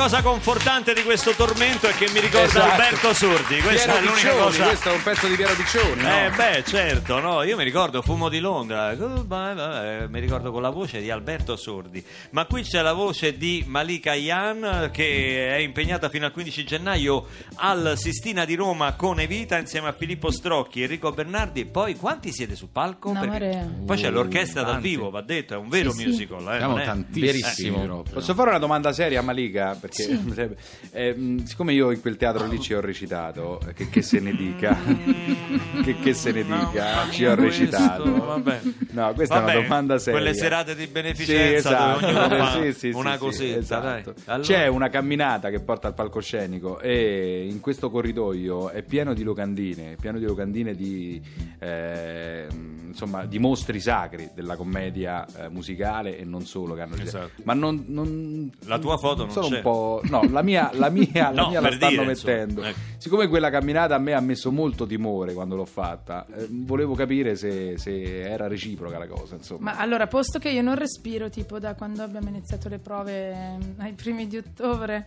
Cosa 0.02 0.21
confortante 0.21 0.94
di 0.94 1.02
questo 1.04 1.30
tormento 1.30 1.87
è 1.87 1.92
che 1.94 2.11
mi 2.12 2.18
ricorda 2.18 2.47
Esatto. 2.47 2.71
Alberto 2.73 3.14
Sordi. 3.14 3.61
Questa 3.61 3.92
Piero 3.92 3.99
è 3.99 4.00
l'unica 4.00 4.28
Piccioni, 4.30 4.42
cosa. 4.42 4.64
questo 4.64 4.88
è 4.88 4.92
un 4.92 5.02
pezzo 5.04 5.26
di 5.28 5.35
Piero 5.37 5.54
Piccioni, 5.54 6.02
no? 6.02 6.09
Eh 6.09 6.30
beh 6.35 6.64
certo, 6.66 7.21
no, 7.21 7.42
io 7.44 7.56
mi 7.56 7.62
ricordo 7.62 8.02
Fumo 8.02 8.28
di 8.28 8.40
Londra, 8.40 8.90
eh, 8.90 10.09
mi 10.09 10.18
ricordo 10.18 10.50
con 10.50 10.61
la 10.61 10.71
voce 10.71 11.00
di 11.00 11.09
Alberto 11.09 11.54
Sordi, 11.54 12.04
ma 12.30 12.47
qui 12.47 12.62
c'è 12.62 12.82
la 12.82 12.92
voce 12.94 13.37
di 13.37 13.62
Malika 13.68 14.14
Yan 14.14 14.90
che 14.92 15.54
è 15.54 15.59
impegnata 15.59 16.09
fino 16.09 16.26
al 16.26 16.32
15 16.32 16.64
gennaio 16.64 17.26
al 17.56 17.92
Sistina 17.97 18.44
di 18.44 18.56
Roma 18.56 18.94
con 18.94 19.21
Evita 19.21 19.56
insieme 19.56 19.87
a 19.87 19.92
Filippo 19.92 20.32
Strocchi, 20.32 20.82
Enrico 20.82 21.12
Bernardi, 21.12 21.64
poi 21.64 21.94
quanti 21.94 22.32
siete 22.32 22.56
sul 22.56 22.71
palco? 22.73 23.11
Una 23.11 23.21
Perché- 23.21 23.38
marea. 23.38 23.68
Poi 23.87 23.97
c'è 23.97 24.11
l'orchestra 24.11 24.64
dal 24.64 24.80
vivo, 24.80 25.11
va 25.11 25.21
detto, 25.23 25.54
è 25.54 25.56
un 25.56 25.68
vero 25.68 25.92
Sì, 25.92 25.99
sì. 26.00 26.06
musical. 26.06 26.54
Eh, 26.54 26.59
Siamo 26.59 26.82
tantissimi 26.82 27.80
proprio. 27.85 28.14
Posso 28.14 28.35
fare 28.35 28.49
una 28.50 28.59
domanda 28.59 28.92
seria 28.92 29.21
a 29.21 29.23
Malika? 29.23 29.76
Perché 29.80 29.91
eh, 30.92 31.14
mh, 31.14 31.44
siccome 31.44 31.72
io 31.72 31.90
in 31.90 32.00
quel 32.00 32.16
teatro 32.16 32.46
lì 32.46 32.61
ci 32.61 32.75
ho 32.75 32.80
recitato, 32.80 33.61
eh, 33.68 33.72
che, 33.75 33.88
che 33.88 34.02
se 34.02 34.20
ne 34.20 34.34
dica, 34.34 34.76
che, 35.82 35.96
che 35.99 36.14
se 36.14 36.32
ne 36.32 36.44
dica, 36.44 37.08
ci 37.11 37.25
ho 37.25 37.34
recitato. 37.34 38.04
vabbè. 38.25 38.61
No, 38.92 39.12
questa 39.14 39.37
è 39.37 39.40
Vabbè, 39.40 39.52
una 39.56 39.62
domanda 39.62 39.99
seria. 39.99 40.20
quelle 40.20 40.34
serate 40.34 40.75
di 40.75 40.84
Sì, 40.84 40.90
beneficenza 40.90 41.56
esatto. 41.70 42.00
dove 42.00 42.12
ognuno 42.18 42.37
fa 42.37 42.61
Sì, 42.62 42.72
sì, 42.72 42.88
una 42.94 43.11
sì, 43.12 43.16
sì, 43.16 43.18
cosetta, 43.25 43.58
esatto. 43.58 43.82
dai. 44.12 44.22
Allora- 44.26 44.42
C'è 44.49 44.66
una 44.66 44.88
camminata 44.88 45.50
che 45.50 45.61
porta 45.61 45.88
al 45.88 45.94
palcoscenico 45.94 46.78
e 46.80 47.46
in 47.49 47.61
questo 47.61 47.90
corridoio 47.90 48.70
è 48.70 48.82
pieno 48.82 49.14
di 49.14 49.22
locandine, 49.22 49.96
pieno 50.00 50.18
di 50.18 50.25
locandine 50.25 50.75
di, 50.75 51.20
eh, 51.58 52.46
insomma, 52.87 53.25
di 53.25 53.38
mostri 53.38 53.80
sacri 53.80 54.30
della 54.34 54.56
commedia 54.56 55.26
eh, 55.37 55.49
musicale 55.49 56.18
e 56.18 56.25
non 56.25 56.44
solo. 56.44 56.75
Che 56.75 56.80
hanno 56.82 56.94
Esatto. 56.96 57.42
Ma 57.44 57.54
non, 57.54 57.84
non- 57.88 58.50
La 58.66 58.78
tua 58.78 58.96
foto 58.99 59.25
non 59.25 59.32
sono 59.32 59.49
c'è. 59.49 59.56
un 59.56 59.62
po'. 59.62 59.70
No, 60.04 60.22
la 60.30 60.42
mia, 60.42 60.70
la 60.74 60.88
mia, 60.90 61.30
la, 61.30 61.42
No, 61.42 61.48
mia 61.48 61.60
la 61.60 61.70
stanno 61.72 61.90
dire, 62.02 62.10
insomma. 62.10 62.32
mettendo. 62.32 62.62
Ecco. 62.62 62.78
Siccome 62.98 63.28
quella 63.28 63.50
camminata 63.50 63.94
a 63.94 63.98
me 63.98 64.12
ha 64.12 64.20
messo 64.20 64.50
molto 64.52 64.86
timore 64.86 65.32
quando 65.32 65.56
l'ho 65.56 65.64
fatta, 65.64 66.26
eh, 66.26 66.46
volevo 66.50 66.94
capire 66.94 67.36
se, 67.36 67.78
se 67.78 68.22
era 68.22 68.46
reciproca 68.46 68.98
la 68.98 69.06
cosa. 69.06 69.34
Insomma. 69.36 69.72
Ma 69.72 69.78
allora, 69.78 70.06
posto 70.06 70.38
che 70.38 70.50
io 70.50 70.62
non 70.62 70.74
respiro 70.76 71.28
tipo 71.30 71.58
da 71.58 71.74
quando 71.74 72.02
abbiamo 72.02 72.28
iniziato 72.28 72.68
le 72.68 72.78
prove 72.78 73.30
ehm, 73.32 73.74
ai 73.78 73.92
primi 73.92 74.26
di 74.26 74.36
ottobre, 74.36 75.07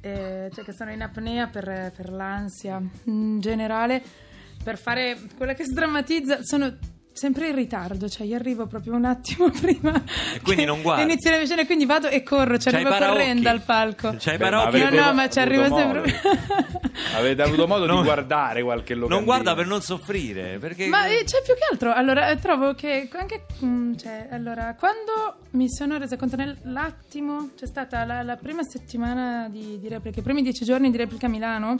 eh, 0.00 0.50
cioè 0.52 0.64
che 0.64 0.72
sono 0.72 0.90
in 0.92 1.02
apnea 1.02 1.46
per, 1.48 1.92
per 1.96 2.10
l'ansia 2.10 2.80
in 3.04 3.40
generale, 3.40 4.02
per 4.62 4.78
fare 4.78 5.18
quella 5.36 5.54
che 5.54 5.64
sdrammatizza, 5.64 6.38
sono 6.42 6.76
sempre 7.14 7.48
in 7.48 7.54
ritardo, 7.54 8.08
cioè 8.08 8.26
io 8.26 8.34
arrivo 8.34 8.66
proprio 8.66 8.94
un 8.94 9.04
attimo 9.04 9.48
prima. 9.58 10.02
E 10.34 10.40
quindi 10.42 10.64
non 10.64 10.82
guardi? 10.82 11.04
Iniziano 11.04 11.38
le 11.38 11.46
scene, 11.46 11.64
quindi 11.64 11.86
vado 11.86 12.08
e 12.08 12.22
corro, 12.24 12.58
ci 12.58 12.68
i 12.68 12.74
arrivo 12.74 12.90
correndo 12.90 13.48
al 13.48 13.62
palco. 13.62 14.16
C'hai 14.18 14.36
paraocchi? 14.36 14.78
No, 14.78 14.90
no, 14.90 14.96
avuto- 14.98 15.14
ma 15.14 15.28
ci 15.28 15.38
arrivo 15.38 15.68
modo. 15.68 15.76
sempre. 15.76 16.20
Avete 17.14 17.42
avuto 17.42 17.66
modo 17.66 17.86
Non- 17.86 17.98
di 17.98 18.02
guardare 18.02 18.62
qualche 18.62 18.94
locandina? 18.94 19.14
Non 19.16 19.24
guarda 19.24 19.54
per 19.54 19.66
non 19.66 19.80
soffrire, 19.80 20.58
perché... 20.58 20.86
Ma 20.88 21.06
eh, 21.06 21.22
c'è 21.24 21.40
più 21.44 21.54
che 21.54 21.66
altro, 21.70 21.92
allora 21.92 22.28
eh, 22.28 22.38
trovo 22.38 22.74
che 22.74 23.08
anche, 23.12 23.46
mm, 23.64 23.94
cioè, 23.94 24.28
allora, 24.30 24.74
quando 24.76 25.36
mi 25.52 25.70
sono 25.70 25.96
resa 25.98 26.16
conto 26.16 26.34
nell'attimo, 26.36 27.50
c'è 27.56 27.66
stata 27.66 28.04
la, 28.04 28.22
la 28.22 28.36
prima 28.36 28.62
settimana 28.64 29.48
di, 29.48 29.78
di 29.78 29.88
repliche, 29.88 30.18
i 30.20 30.22
primi 30.22 30.42
dieci 30.42 30.64
giorni 30.64 30.90
di 30.90 30.96
replica 30.96 31.26
a 31.26 31.28
Milano, 31.28 31.76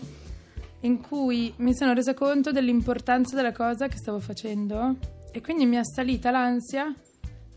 in 0.80 1.00
cui 1.00 1.52
mi 1.56 1.74
sono 1.74 1.92
resa 1.92 2.14
conto 2.14 2.52
dell'importanza 2.52 3.34
della 3.34 3.52
cosa 3.52 3.88
che 3.88 3.96
stavo 3.96 4.20
facendo 4.20 4.96
e 5.36 5.40
quindi 5.40 5.66
mi 5.66 5.76
è 5.76 5.80
salita 5.84 6.30
l'ansia. 6.30 6.92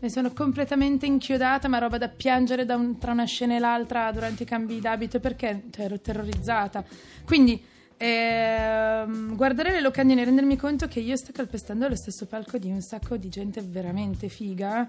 Mi 0.00 0.10
sono 0.10 0.32
completamente 0.32 1.06
inchiodata, 1.06 1.66
ma 1.68 1.78
roba 1.78 1.98
da 1.98 2.08
piangere 2.08 2.64
da 2.64 2.76
un- 2.76 2.98
tra 2.98 3.12
una 3.12 3.24
scena 3.24 3.56
e 3.56 3.58
l'altra 3.58 4.10
durante 4.12 4.44
i 4.44 4.46
cambi 4.46 4.80
d'abito 4.80 5.18
perché 5.20 5.64
cioè, 5.70 5.84
ero 5.86 5.98
terrorizzata. 6.00 6.84
Quindi 7.24 7.60
ehm, 7.96 9.34
guardare 9.34 9.72
le 9.72 9.80
locandine 9.80 10.22
e 10.22 10.24
rendermi 10.26 10.56
conto 10.56 10.86
che 10.86 11.00
io 11.00 11.16
sto 11.16 11.32
calpestando 11.32 11.88
lo 11.88 11.96
stesso 11.96 12.26
palco 12.26 12.58
di 12.58 12.70
un 12.70 12.80
sacco 12.80 13.16
di 13.16 13.28
gente 13.28 13.60
veramente 13.60 14.28
figa. 14.28 14.88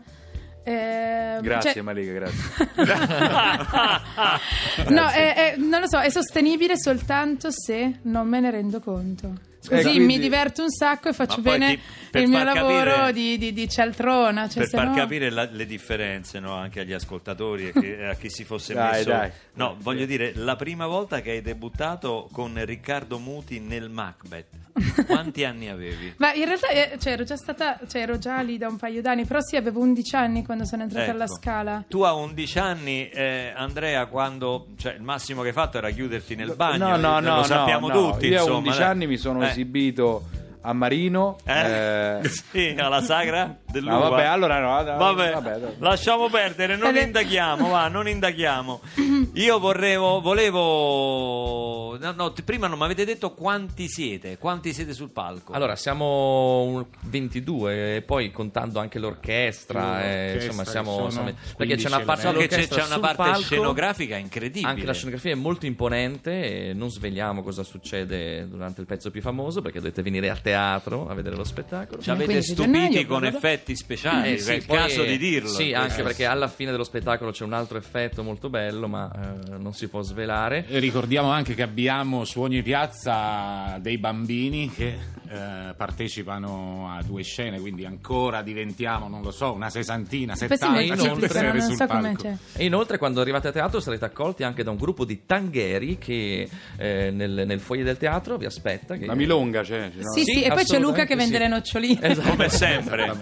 ehm, 0.63 1.41
Grazie 1.41 1.73
cioè- 1.73 1.81
Malika, 1.81 2.11
grazie. 2.11 2.69
No, 4.89 5.07
è- 5.09 5.33
è- 5.33 5.55
non 5.57 5.81
lo 5.81 5.87
so, 5.87 5.99
è 5.99 6.09
sostenibile 6.09 6.77
soltanto 6.77 7.49
se 7.51 7.99
non 8.03 8.27
me 8.27 8.39
ne 8.39 8.51
rendo 8.51 8.79
conto. 8.79 9.47
Così 9.69 9.83
quindi- 9.83 10.05
mi 10.05 10.19
diverto 10.19 10.63
un 10.63 10.69
sacco 10.71 11.09
e 11.09 11.13
faccio 11.13 11.41
bene 11.41 11.79
ti- 12.11 12.17
il 12.19 12.27
mio 12.27 12.43
lavoro 12.43 12.91
capire- 12.91 13.13
di, 13.13 13.37
di, 13.37 13.53
di 13.53 13.69
cialtrona. 13.69 14.49
Cioè, 14.49 14.63
per 14.63 14.69
far 14.79 14.87
no- 14.89 14.95
capire 14.95 15.29
la- 15.29 15.47
le 15.49 15.65
differenze 15.65 16.39
no, 16.39 16.53
anche 16.55 16.79
agli 16.81 16.93
ascoltatori 16.93 17.67
e 17.67 17.71
che- 17.73 18.05
a 18.09 18.15
chi 18.15 18.29
si 18.29 18.43
fosse 18.43 18.73
Dai, 18.73 18.91
messo 18.91 19.09
dai. 19.09 19.31
no 19.53 19.75
voglio 19.79 20.05
dire 20.05 20.33
la 20.35 20.55
prima 20.55 20.87
volta 20.87 21.21
che 21.21 21.31
hai 21.31 21.41
debuttato 21.41 22.27
con 22.31 22.59
Riccardo 22.65 23.19
Muti 23.19 23.59
nel 23.59 23.89
Macbeth 23.89 24.47
quanti 25.05 25.43
anni 25.43 25.69
avevi? 25.69 26.13
Ma 26.17 26.33
in 26.33 26.45
realtà 26.45 26.67
eh, 26.69 26.97
cioè, 26.99 27.13
ero 27.13 27.23
già 27.23 27.35
stata, 27.35 27.79
cioè, 27.87 28.01
ero 28.01 28.17
già 28.17 28.39
lì 28.41 28.57
da 28.57 28.67
un 28.67 28.77
paio 28.77 29.01
d'anni, 29.01 29.25
però 29.25 29.39
sì, 29.41 29.55
avevo 29.55 29.79
11 29.81 30.15
anni 30.15 30.45
quando 30.45 30.65
sono 30.65 30.83
entrata 30.83 31.05
Ecco. 31.05 31.13
alla 31.15 31.27
scala. 31.27 31.83
tu 31.87 32.01
a 32.01 32.13
11 32.13 32.59
anni 32.59 33.09
eh, 33.09 33.51
Andrea 33.55 34.05
quando 34.07 34.67
cioè, 34.77 34.93
il 34.93 35.01
massimo 35.01 35.41
che 35.41 35.49
hai 35.49 35.53
fatto 35.53 35.77
era 35.77 35.89
chiuderti 35.89 36.35
nel 36.35 36.53
bagno 36.55 36.95
no, 36.95 36.97
no, 36.97 37.19
lo 37.19 37.35
no, 37.35 37.43
sappiamo 37.43 37.87
no, 37.87 37.93
no. 37.93 38.11
tutti 38.11 38.27
Io 38.27 38.37
a 38.37 38.39
insomma, 38.41 38.57
11 38.59 38.77
dai. 38.77 38.87
anni 38.87 39.07
mi 39.07 39.17
sono 39.17 39.43
Eh, 39.43 39.51
esibito 39.59 40.23
a 40.61 40.73
Marino. 40.73 41.37
eh? 41.45 42.19
eh, 42.21 42.29
sì, 42.29 42.75
alla 42.77 43.01
sagra 43.01 43.55
dell'uva 43.65 43.93
No, 43.93 44.09
vabbè, 44.09 44.25
allora 44.25 44.59
no, 44.59 44.81
no, 44.81 44.97
Vabbè, 44.97 45.31
vabbè, 45.33 45.59
lasciamo 45.79 46.29
perdere, 46.29 46.75
non 46.75 46.95
indaghiamo, 46.97 47.69
va, 47.69 47.87
non 47.87 48.07
indaghiamo. 48.07 48.79
Io 49.33 49.59
vorrevo, 49.59 50.19
volevo... 50.21 51.97
No, 51.99 52.11
no, 52.13 52.33
prima 52.43 52.67
non 52.67 52.77
mi 52.77 52.83
avete 52.85 53.05
detto 53.05 53.33
quanti 53.33 53.87
siete, 53.87 54.37
quanti 54.37 54.73
siete 54.73 54.93
sul 54.93 55.11
palco. 55.11 55.53
Allora, 55.53 55.75
siamo 55.75 56.61
un 56.63 56.85
22 57.01 57.97
e 57.97 58.01
poi 58.01 58.31
contando 58.31 58.79
anche 58.79 58.99
l'orchestra, 58.99 60.03
eh, 60.03 60.35
insomma, 60.35 60.65
siamo, 60.65 61.09
siamo- 61.09 61.31
perché 61.57 61.75
c'è 61.75 61.87
una 61.87 61.97
15 62.01 62.05
parte 62.05 62.21
so 62.21 62.31
che 62.33 62.47
c'è, 62.47 62.67
c'è 62.67 62.85
una 62.85 62.99
parte 62.99 63.17
palco, 63.23 63.41
scenografica 63.41 64.17
incredibile. 64.17 64.67
Anche 64.71 64.85
la 64.85 64.93
scenografia 64.93 65.31
è 65.31 65.35
molto 65.35 65.65
imponente 65.65 66.69
e 66.69 66.73
non 66.73 66.89
sveliamo 66.89 67.43
cosa 67.43 67.63
succede 67.63 68.47
durante 68.47 68.81
il 68.81 68.87
pezzo 68.87 69.11
più 69.11 69.21
famoso 69.21 69.61
perché 69.61 69.79
dovete 69.79 70.01
venire 70.01 70.29
a 70.29 70.35
teatro 70.35 71.07
a 71.07 71.13
vedere 71.13 71.35
lo 71.35 71.43
spettacolo. 71.43 72.01
Ci 72.01 72.09
avete 72.09 72.25
15 72.31 72.51
stupiti 72.53 72.71
gennaio, 72.89 73.07
con 73.07 73.25
effetti 73.25 73.75
speciali, 73.75 74.31
Eh, 74.31 74.33
è 74.35 74.37
sì, 74.37 74.53
il 74.53 74.65
poi- 74.65 74.77
caso 74.77 75.03
di 75.03 75.17
dirlo. 75.17 75.49
Sì, 75.49 75.73
anche 75.73 75.99
Eh, 76.01 76.03
perché 76.03 76.25
alla 76.25 76.47
fine 76.47 76.71
dello 76.71 76.83
spettacolo 76.83 77.31
c'è 77.31 77.43
un 77.43 77.53
altro 77.53 77.77
effetto 77.77 78.23
molto 78.23 78.49
bello, 78.49 78.87
ma 78.87 79.11
eh, 79.19 79.57
non 79.57 79.73
si 79.73 79.87
può 79.87 80.01
svelare. 80.01 80.65
Ricordiamo 80.67 81.31
anche 81.31 81.55
che 81.55 81.63
abbiamo 81.63 82.23
su 82.23 82.41
ogni 82.41 82.61
piazza 82.61 83.77
dei 83.81 83.97
bambini 83.97 84.69
che 84.69 84.97
eh, 85.31 85.73
partecipano 85.77 86.89
a 86.91 87.03
due 87.03 87.21
scene, 87.21 87.59
quindi 87.59 87.85
ancora 87.85 88.41
diventiamo, 88.41 89.07
non 89.07 89.21
lo 89.21 89.29
so, 89.29 89.53
una 89.53 89.69
sessantina, 89.69 90.35
settanta 90.35 90.79
inoltre- 90.81 91.51
non 91.51 92.17
so. 92.17 92.37
E 92.55 92.65
inoltre, 92.65 92.97
quando 92.97 93.21
arrivate 93.21 93.49
a 93.49 93.51
teatro, 93.51 93.79
sarete 93.79 94.05
accolti 94.05 94.43
anche 94.43 94.63
da 94.63 94.71
un 94.71 94.77
gruppo 94.77 95.05
di 95.05 95.25
tangheri 95.27 95.97
che 95.99 96.49
eh, 96.77 97.11
nel, 97.11 97.43
nel 97.45 97.59
foyer 97.59 97.85
del 97.85 97.97
teatro 97.97 98.37
vi 98.37 98.45
aspetta. 98.45 98.95
Che... 98.97 99.05
La 99.05 99.13
milonga 99.13 99.61
c'è. 99.61 99.91
c'è, 99.91 100.01
no? 100.01 100.11
Sì, 100.13 100.23
sì, 100.23 100.41
e 100.43 100.49
poi 100.49 100.63
c'è 100.63 100.79
Luca 100.79 101.05
che 101.05 101.15
vende 101.15 101.35
sì. 101.35 101.41
le 101.41 101.47
noccioline. 101.47 101.99
Esatto. 102.01 102.29
Come 102.29 102.49
sempre, 102.49 103.13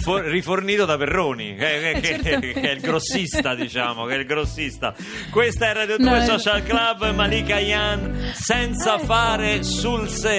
For- 0.00 0.24
rifornito 0.24 0.84
da 0.84 0.96
Perroni, 0.96 1.54
che, 1.54 1.78
che- 1.80 2.00
che- 2.00 2.06
Certamente. 2.08 2.52
che 2.60 2.70
è 2.70 2.72
il 2.72 2.80
grossista, 2.80 3.54
diciamo, 3.54 4.04
che 4.06 4.14
è 4.14 4.18
il 4.18 4.26
grossista. 4.26 4.94
Questa 5.30 5.68
è 5.70 5.72
Radio 5.74 5.96
2 5.96 6.04
No, 6.10 6.16
eh. 6.16 6.24
Social 6.24 6.62
Club, 6.64 7.12
Malika 7.14 7.58
Yan, 7.58 8.32
senza 8.34 8.98
fare 8.98 9.62
sul 9.62 10.08
serio. 10.08 10.38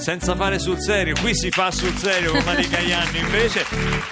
Senza 0.00 0.34
fare 0.34 0.58
sul 0.58 0.80
serio, 0.80 1.14
qui 1.20 1.34
si 1.34 1.50
fa 1.50 1.70
sul 1.70 1.94
serio 1.96 2.32
con 2.32 2.42
Malika 2.44 2.78
Ianni, 2.80 3.18
invece 3.18 3.64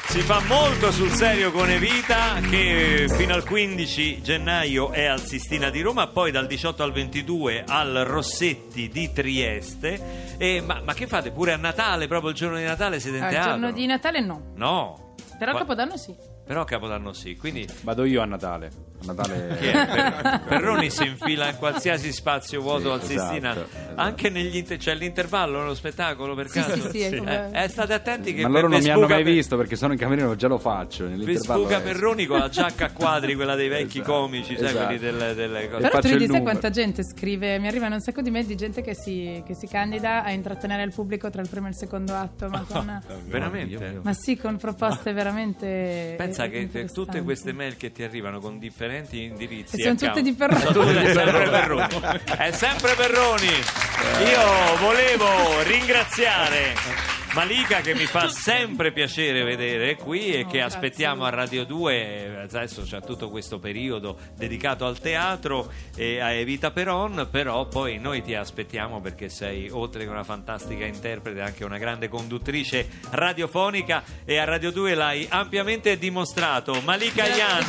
si 0.08 0.20
fa 0.20 0.40
molto 0.46 0.92
sul 0.92 1.10
serio 1.10 1.50
con 1.50 1.68
Evita 1.70 2.34
che 2.48 3.06
fino 3.16 3.32
al 3.34 3.42
15 3.44 4.20
gennaio 4.20 4.90
è 4.92 5.04
al 5.06 5.20
Sistina 5.20 5.70
di 5.70 5.80
Roma, 5.80 6.06
poi 6.08 6.30
dal 6.30 6.46
18 6.46 6.82
al 6.82 6.92
22 6.92 7.64
al 7.66 8.04
Rossetti 8.06 8.88
di 8.88 9.10
Trieste. 9.12 10.36
E, 10.36 10.60
ma, 10.60 10.80
ma 10.84 10.92
che 10.94 11.06
fate? 11.06 11.30
Pure 11.30 11.52
a 11.52 11.56
Natale, 11.56 12.06
proprio 12.06 12.30
il 12.30 12.36
giorno 12.36 12.58
di 12.58 12.64
Natale 12.64 13.00
siete 13.00 13.16
in 13.16 13.22
Al 13.24 13.30
teatro? 13.30 13.50
giorno 13.52 13.72
di 13.72 13.86
Natale 13.86 14.20
no, 14.20 14.52
No. 14.56 15.14
però 15.38 15.52
Ma- 15.52 15.58
Capodanno 15.58 15.96
sì. 15.96 16.14
Però 16.48 16.64
Capodanno 16.64 17.12
sì, 17.12 17.36
quindi 17.36 17.68
Vado 17.82 18.04
io 18.06 18.22
a 18.22 18.24
Natale. 18.24 18.70
A 19.02 19.04
Natale... 19.12 19.56
chi 19.60 19.66
è? 19.66 19.72
Per- 19.86 20.40
Perroni 20.48 20.88
si 20.90 21.04
infila 21.06 21.50
in 21.50 21.56
qualsiasi 21.56 22.10
spazio 22.10 22.62
vuoto 22.62 22.84
Sì, 22.84 22.88
al 22.88 23.02
Sistina, 23.20 23.50
esatto, 23.52 23.68
esatto. 23.76 24.00
anche 24.00 24.30
negli 24.30 24.56
inter- 24.56 24.78
c'è 24.78 24.94
l'intervallo 24.94 25.58
nello 25.60 25.74
spettacolo 25.74 26.34
per 26.34 26.48
Sì, 26.48 26.58
caso? 26.60 26.74
sì, 26.80 26.88
sì, 26.90 27.00
è 27.02 27.16
come- 27.18 27.50
Eh, 27.52 27.64
eh, 27.64 27.68
state 27.68 27.92
attenti 27.92 28.32
che 28.32 28.42
Ma 28.42 28.48
loro 28.48 28.68
non 28.68 28.80
mi 28.80 28.88
hanno 28.88 29.06
mai 29.06 29.22
per- 29.22 29.32
visto 29.32 29.56
perché 29.58 29.76
sono 29.76 29.92
in 29.92 29.98
camerino, 29.98 30.34
già 30.36 30.48
lo 30.48 30.58
faccio. 30.58 31.04
Vi 31.04 31.10
nell'intervallo 31.10 31.68
è- 31.68 31.82
Perroni 31.82 32.24
con 32.24 32.38
la 32.38 32.48
giacca 32.50 32.86
a 32.86 32.92
quadri, 32.92 33.34
quella 33.34 33.54
dei 33.54 33.68
vecchi 33.68 33.98
Esatto, 33.98 34.12
comici, 34.12 34.56
sai, 34.56 34.64
esatto. 34.68 34.84
quelli 34.86 34.98
delle, 34.98 35.34
delle 35.34 35.68
cose. 35.68 35.82
Però 35.82 35.88
faccio 35.90 36.00
tu 36.00 36.12
ridi, 36.14 36.24
il 36.24 36.30
sai 36.30 36.38
numero. 36.38 36.44
quanta 36.58 36.70
gente 36.70 37.04
scrive? 37.04 37.58
Mi 37.58 37.66
arrivano 37.68 37.94
un 37.96 38.00
sacco 38.00 38.22
di 38.22 38.30
mail 38.30 38.46
di 38.46 38.56
gente 38.56 38.80
che 38.80 38.94
si, 38.94 39.42
che 39.46 39.54
si 39.54 39.66
candida 39.68 40.24
a 40.24 40.30
intrattenere 40.32 40.82
il 40.82 40.92
pubblico 40.94 41.28
tra 41.28 41.42
il 41.42 41.48
primo 41.48 41.66
e 41.66 41.70
il 41.70 41.76
secondo 41.76 42.14
atto. 42.14 42.48
Ma, 42.48 42.64
con, 42.66 43.02
Veramente? 43.26 44.00
ma 44.02 44.14
sì, 44.14 44.36
con 44.38 44.56
proposte 44.56 45.12
veramente. 45.12 46.14
Pensa 46.38 46.48
che 46.48 46.58
interessanti. 46.58 46.92
tutte 47.04 47.22
queste 47.22 47.52
mail 47.52 47.76
che 47.76 47.90
ti 47.90 48.04
arrivano 48.04 48.38
con 48.38 48.58
differenti 48.60 49.24
indirizzi 49.24 49.76
E 49.76 49.82
sono 49.82 49.94
tutte 49.96 50.22
di 50.22 50.32
Perroni. 50.32 50.60
sono 50.60 50.84
tutte 50.84 51.12
sempre 51.12 51.48
Perroni. 51.48 52.00
È 52.36 52.50
sempre 52.52 52.94
Perroni. 52.94 53.48
Io 53.48 54.76
volevo 54.78 55.62
ringraziare 55.62 57.17
Malika 57.34 57.80
che 57.80 57.94
mi 57.94 58.06
fa 58.06 58.28
sempre 58.28 58.90
piacere 58.90 59.44
vedere 59.44 59.96
qui 59.96 60.32
e 60.32 60.46
che 60.46 60.60
aspettiamo 60.60 61.24
a 61.24 61.30
Radio 61.30 61.64
2 61.64 62.40
adesso 62.42 62.82
c'è 62.82 63.00
tutto 63.00 63.28
questo 63.28 63.58
periodo 63.58 64.18
dedicato 64.34 64.86
al 64.86 64.98
teatro 64.98 65.70
e 65.94 66.20
a 66.20 66.32
Evita 66.32 66.70
Peron 66.70 67.28
però 67.30 67.66
poi 67.66 67.98
noi 67.98 68.22
ti 68.22 68.34
aspettiamo 68.34 69.00
perché 69.00 69.28
sei 69.28 69.68
oltre 69.70 70.04
che 70.04 70.10
una 70.10 70.24
fantastica 70.24 70.84
interprete 70.84 71.40
anche 71.40 71.64
una 71.64 71.78
grande 71.78 72.08
conduttrice 72.08 72.88
radiofonica 73.10 74.02
e 74.24 74.38
a 74.38 74.44
Radio 74.44 74.72
2 74.72 74.94
l'hai 74.94 75.26
ampiamente 75.28 75.98
dimostrato. 75.98 76.80
Malika 76.84 77.26
Ian 77.26 77.64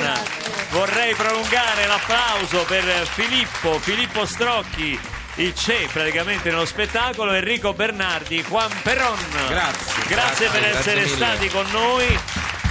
vorrei 0.72 1.14
prolungare 1.14 1.86
l'applauso 1.86 2.66
per 2.66 2.84
Filippo 3.08 3.78
Filippo 3.80 4.26
Strocchi 4.26 5.19
il 5.40 5.54
c'è 5.54 5.88
praticamente 5.92 6.50
nello 6.50 6.66
spettacolo 6.66 7.32
Enrico 7.32 7.74
Bernardi 7.74 8.44
Juan 8.44 8.70
Perron 8.84 9.18
Grazie. 9.48 10.04
grazie 10.08 10.50
per 10.50 10.60
Grazie, 10.62 10.80
essere 10.80 11.00
grazie 11.00 11.16
stati 11.16 11.50
con 11.50 11.66
noi. 11.72 12.20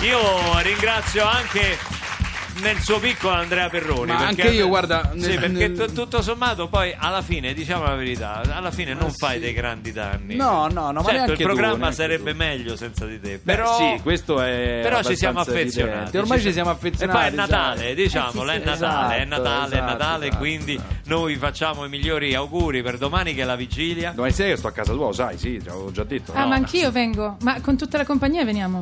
Io 0.00 0.58
ringrazio 0.60 1.24
anche 1.24 1.78
nel 2.62 2.78
suo 2.80 2.98
piccolo 2.98 3.34
Andrea 3.34 3.68
Perroni. 3.68 4.12
Ma 4.12 4.26
anche 4.26 4.48
io, 4.48 4.68
guarda, 4.68 5.10
Sì, 5.14 5.18
nel- 5.20 5.38
perché 5.40 5.68
nel- 5.68 5.76
tu- 5.88 5.92
tutto 5.92 6.22
sommato 6.22 6.68
poi 6.68 6.94
alla 6.96 7.22
fine, 7.22 7.52
diciamo 7.54 7.84
la 7.84 7.94
verità, 7.94 8.42
alla 8.50 8.70
fine 8.70 8.94
non 8.94 9.12
fai 9.12 9.38
dei 9.38 9.52
grandi 9.52 9.92
danni. 9.92 10.34
No, 10.36 10.68
no, 10.70 10.90
no, 10.90 10.92
ma 10.92 11.02
Certo, 11.02 11.12
neanche 11.12 11.32
il 11.32 11.38
tu, 11.38 11.44
programma 11.44 11.76
neanche 11.76 11.94
sarebbe 11.94 12.30
tu. 12.32 12.36
meglio 12.36 12.76
senza 12.76 13.06
di 13.06 13.20
te. 13.20 13.40
Beh, 13.42 13.54
Però, 13.54 13.76
sì, 13.76 14.00
questo 14.02 14.40
è 14.42 14.80
però 14.82 15.02
ci 15.02 15.16
siamo 15.16 15.40
affezionati. 15.40 15.92
evidente. 15.92 16.18
Ormai 16.18 16.40
ci 16.40 16.52
siamo 16.52 16.70
affezionati. 16.70 17.18
E 17.18 17.20
poi 17.20 17.32
è 17.32 17.34
Natale, 17.34 17.94
diciamolo, 17.94 18.50
Eh 18.50 18.54
sì, 18.54 18.60
è 18.60 18.62
sì, 18.62 18.68
Natale, 18.80 19.16
è 19.16 19.20
esatto, 19.22 19.42
Natale, 19.42 19.54
è 19.54 19.76
esatto, 19.76 19.84
Natale, 19.92 20.26
esatto, 20.26 20.38
quindi 20.38 20.74
esatto. 20.74 20.94
noi 21.04 21.36
facciamo 21.36 21.84
i 21.84 21.88
migliori 21.88 22.34
auguri 22.34 22.82
per 22.82 22.98
domani 22.98 23.34
che 23.34 23.42
è 23.42 23.44
la 23.44 23.56
vigilia. 23.56 24.12
Domani 24.14 24.32
sera 24.32 24.48
io 24.50 24.56
sto 24.56 24.68
a 24.68 24.72
casa 24.72 24.92
tua, 24.92 25.12
sai, 25.12 25.38
sì, 25.38 25.58
te 25.58 25.68
l'avevo 25.70 25.90
già 25.92 26.04
detto. 26.04 26.32
Ah, 26.34 26.40
no? 26.42 26.48
ma 26.48 26.54
anch'io 26.56 26.90
vengo. 26.90 27.36
Ma 27.42 27.60
con 27.60 27.76
tutta 27.76 27.98
la 27.98 28.04
compagnia 28.04 28.44
veniamo. 28.44 28.80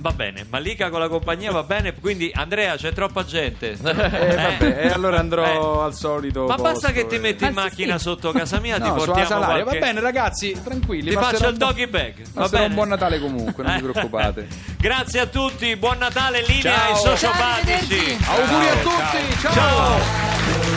Va 0.00 0.12
bene, 0.12 0.46
Malika 0.48 0.90
con 0.90 1.00
la 1.00 1.08
compagnia 1.08 1.50
va 1.50 1.64
bene, 1.64 1.92
quindi 1.92 2.30
Andrea 2.32 2.76
c'è 2.76 2.92
troppa 2.92 3.24
gente. 3.24 3.72
Eh, 3.72 3.76
vabbè, 3.76 4.78
e 4.84 4.88
allora 4.90 5.18
andrò 5.18 5.82
al 5.82 5.92
solito. 5.92 6.46
Ma 6.46 6.54
basta 6.54 6.70
posto, 6.72 6.92
che 6.92 7.06
ti 7.08 7.16
eh. 7.16 7.18
metti 7.18 7.44
in 7.44 7.52
Ma 7.52 7.62
macchina 7.62 7.96
sì. 7.98 8.04
sotto 8.04 8.30
casa 8.30 8.60
mia, 8.60 8.76
ti 8.76 8.82
No, 8.82 9.00
sulla 9.00 9.12
portiamo 9.12 9.44
qualche... 9.44 9.64
Va 9.64 9.86
bene, 9.86 10.00
ragazzi, 10.00 10.56
tranquilli. 10.62 11.10
Ti 11.10 11.16
faccio 11.16 11.48
il 11.48 11.56
doggy 11.56 11.86
bag. 11.86 12.14
Va 12.32 12.48
bene? 12.48 12.66
un 12.66 12.74
buon 12.74 12.88
Natale 12.88 13.18
comunque, 13.18 13.64
non 13.64 13.72
vi 13.72 13.78
Eh. 13.86 13.90
preoccupate. 13.90 14.46
Grazie 14.78 15.20
a 15.20 15.26
tutti, 15.26 15.74
buon 15.74 15.98
Natale, 15.98 16.44
linea 16.46 16.76
Ciao. 16.76 16.92
ai 16.92 16.96
sociopatici. 16.96 18.18
Auguri 18.24 18.68
a 18.68 18.76
tutti, 18.76 19.40
ciao. 19.40 19.52
Ciao. 19.52 20.67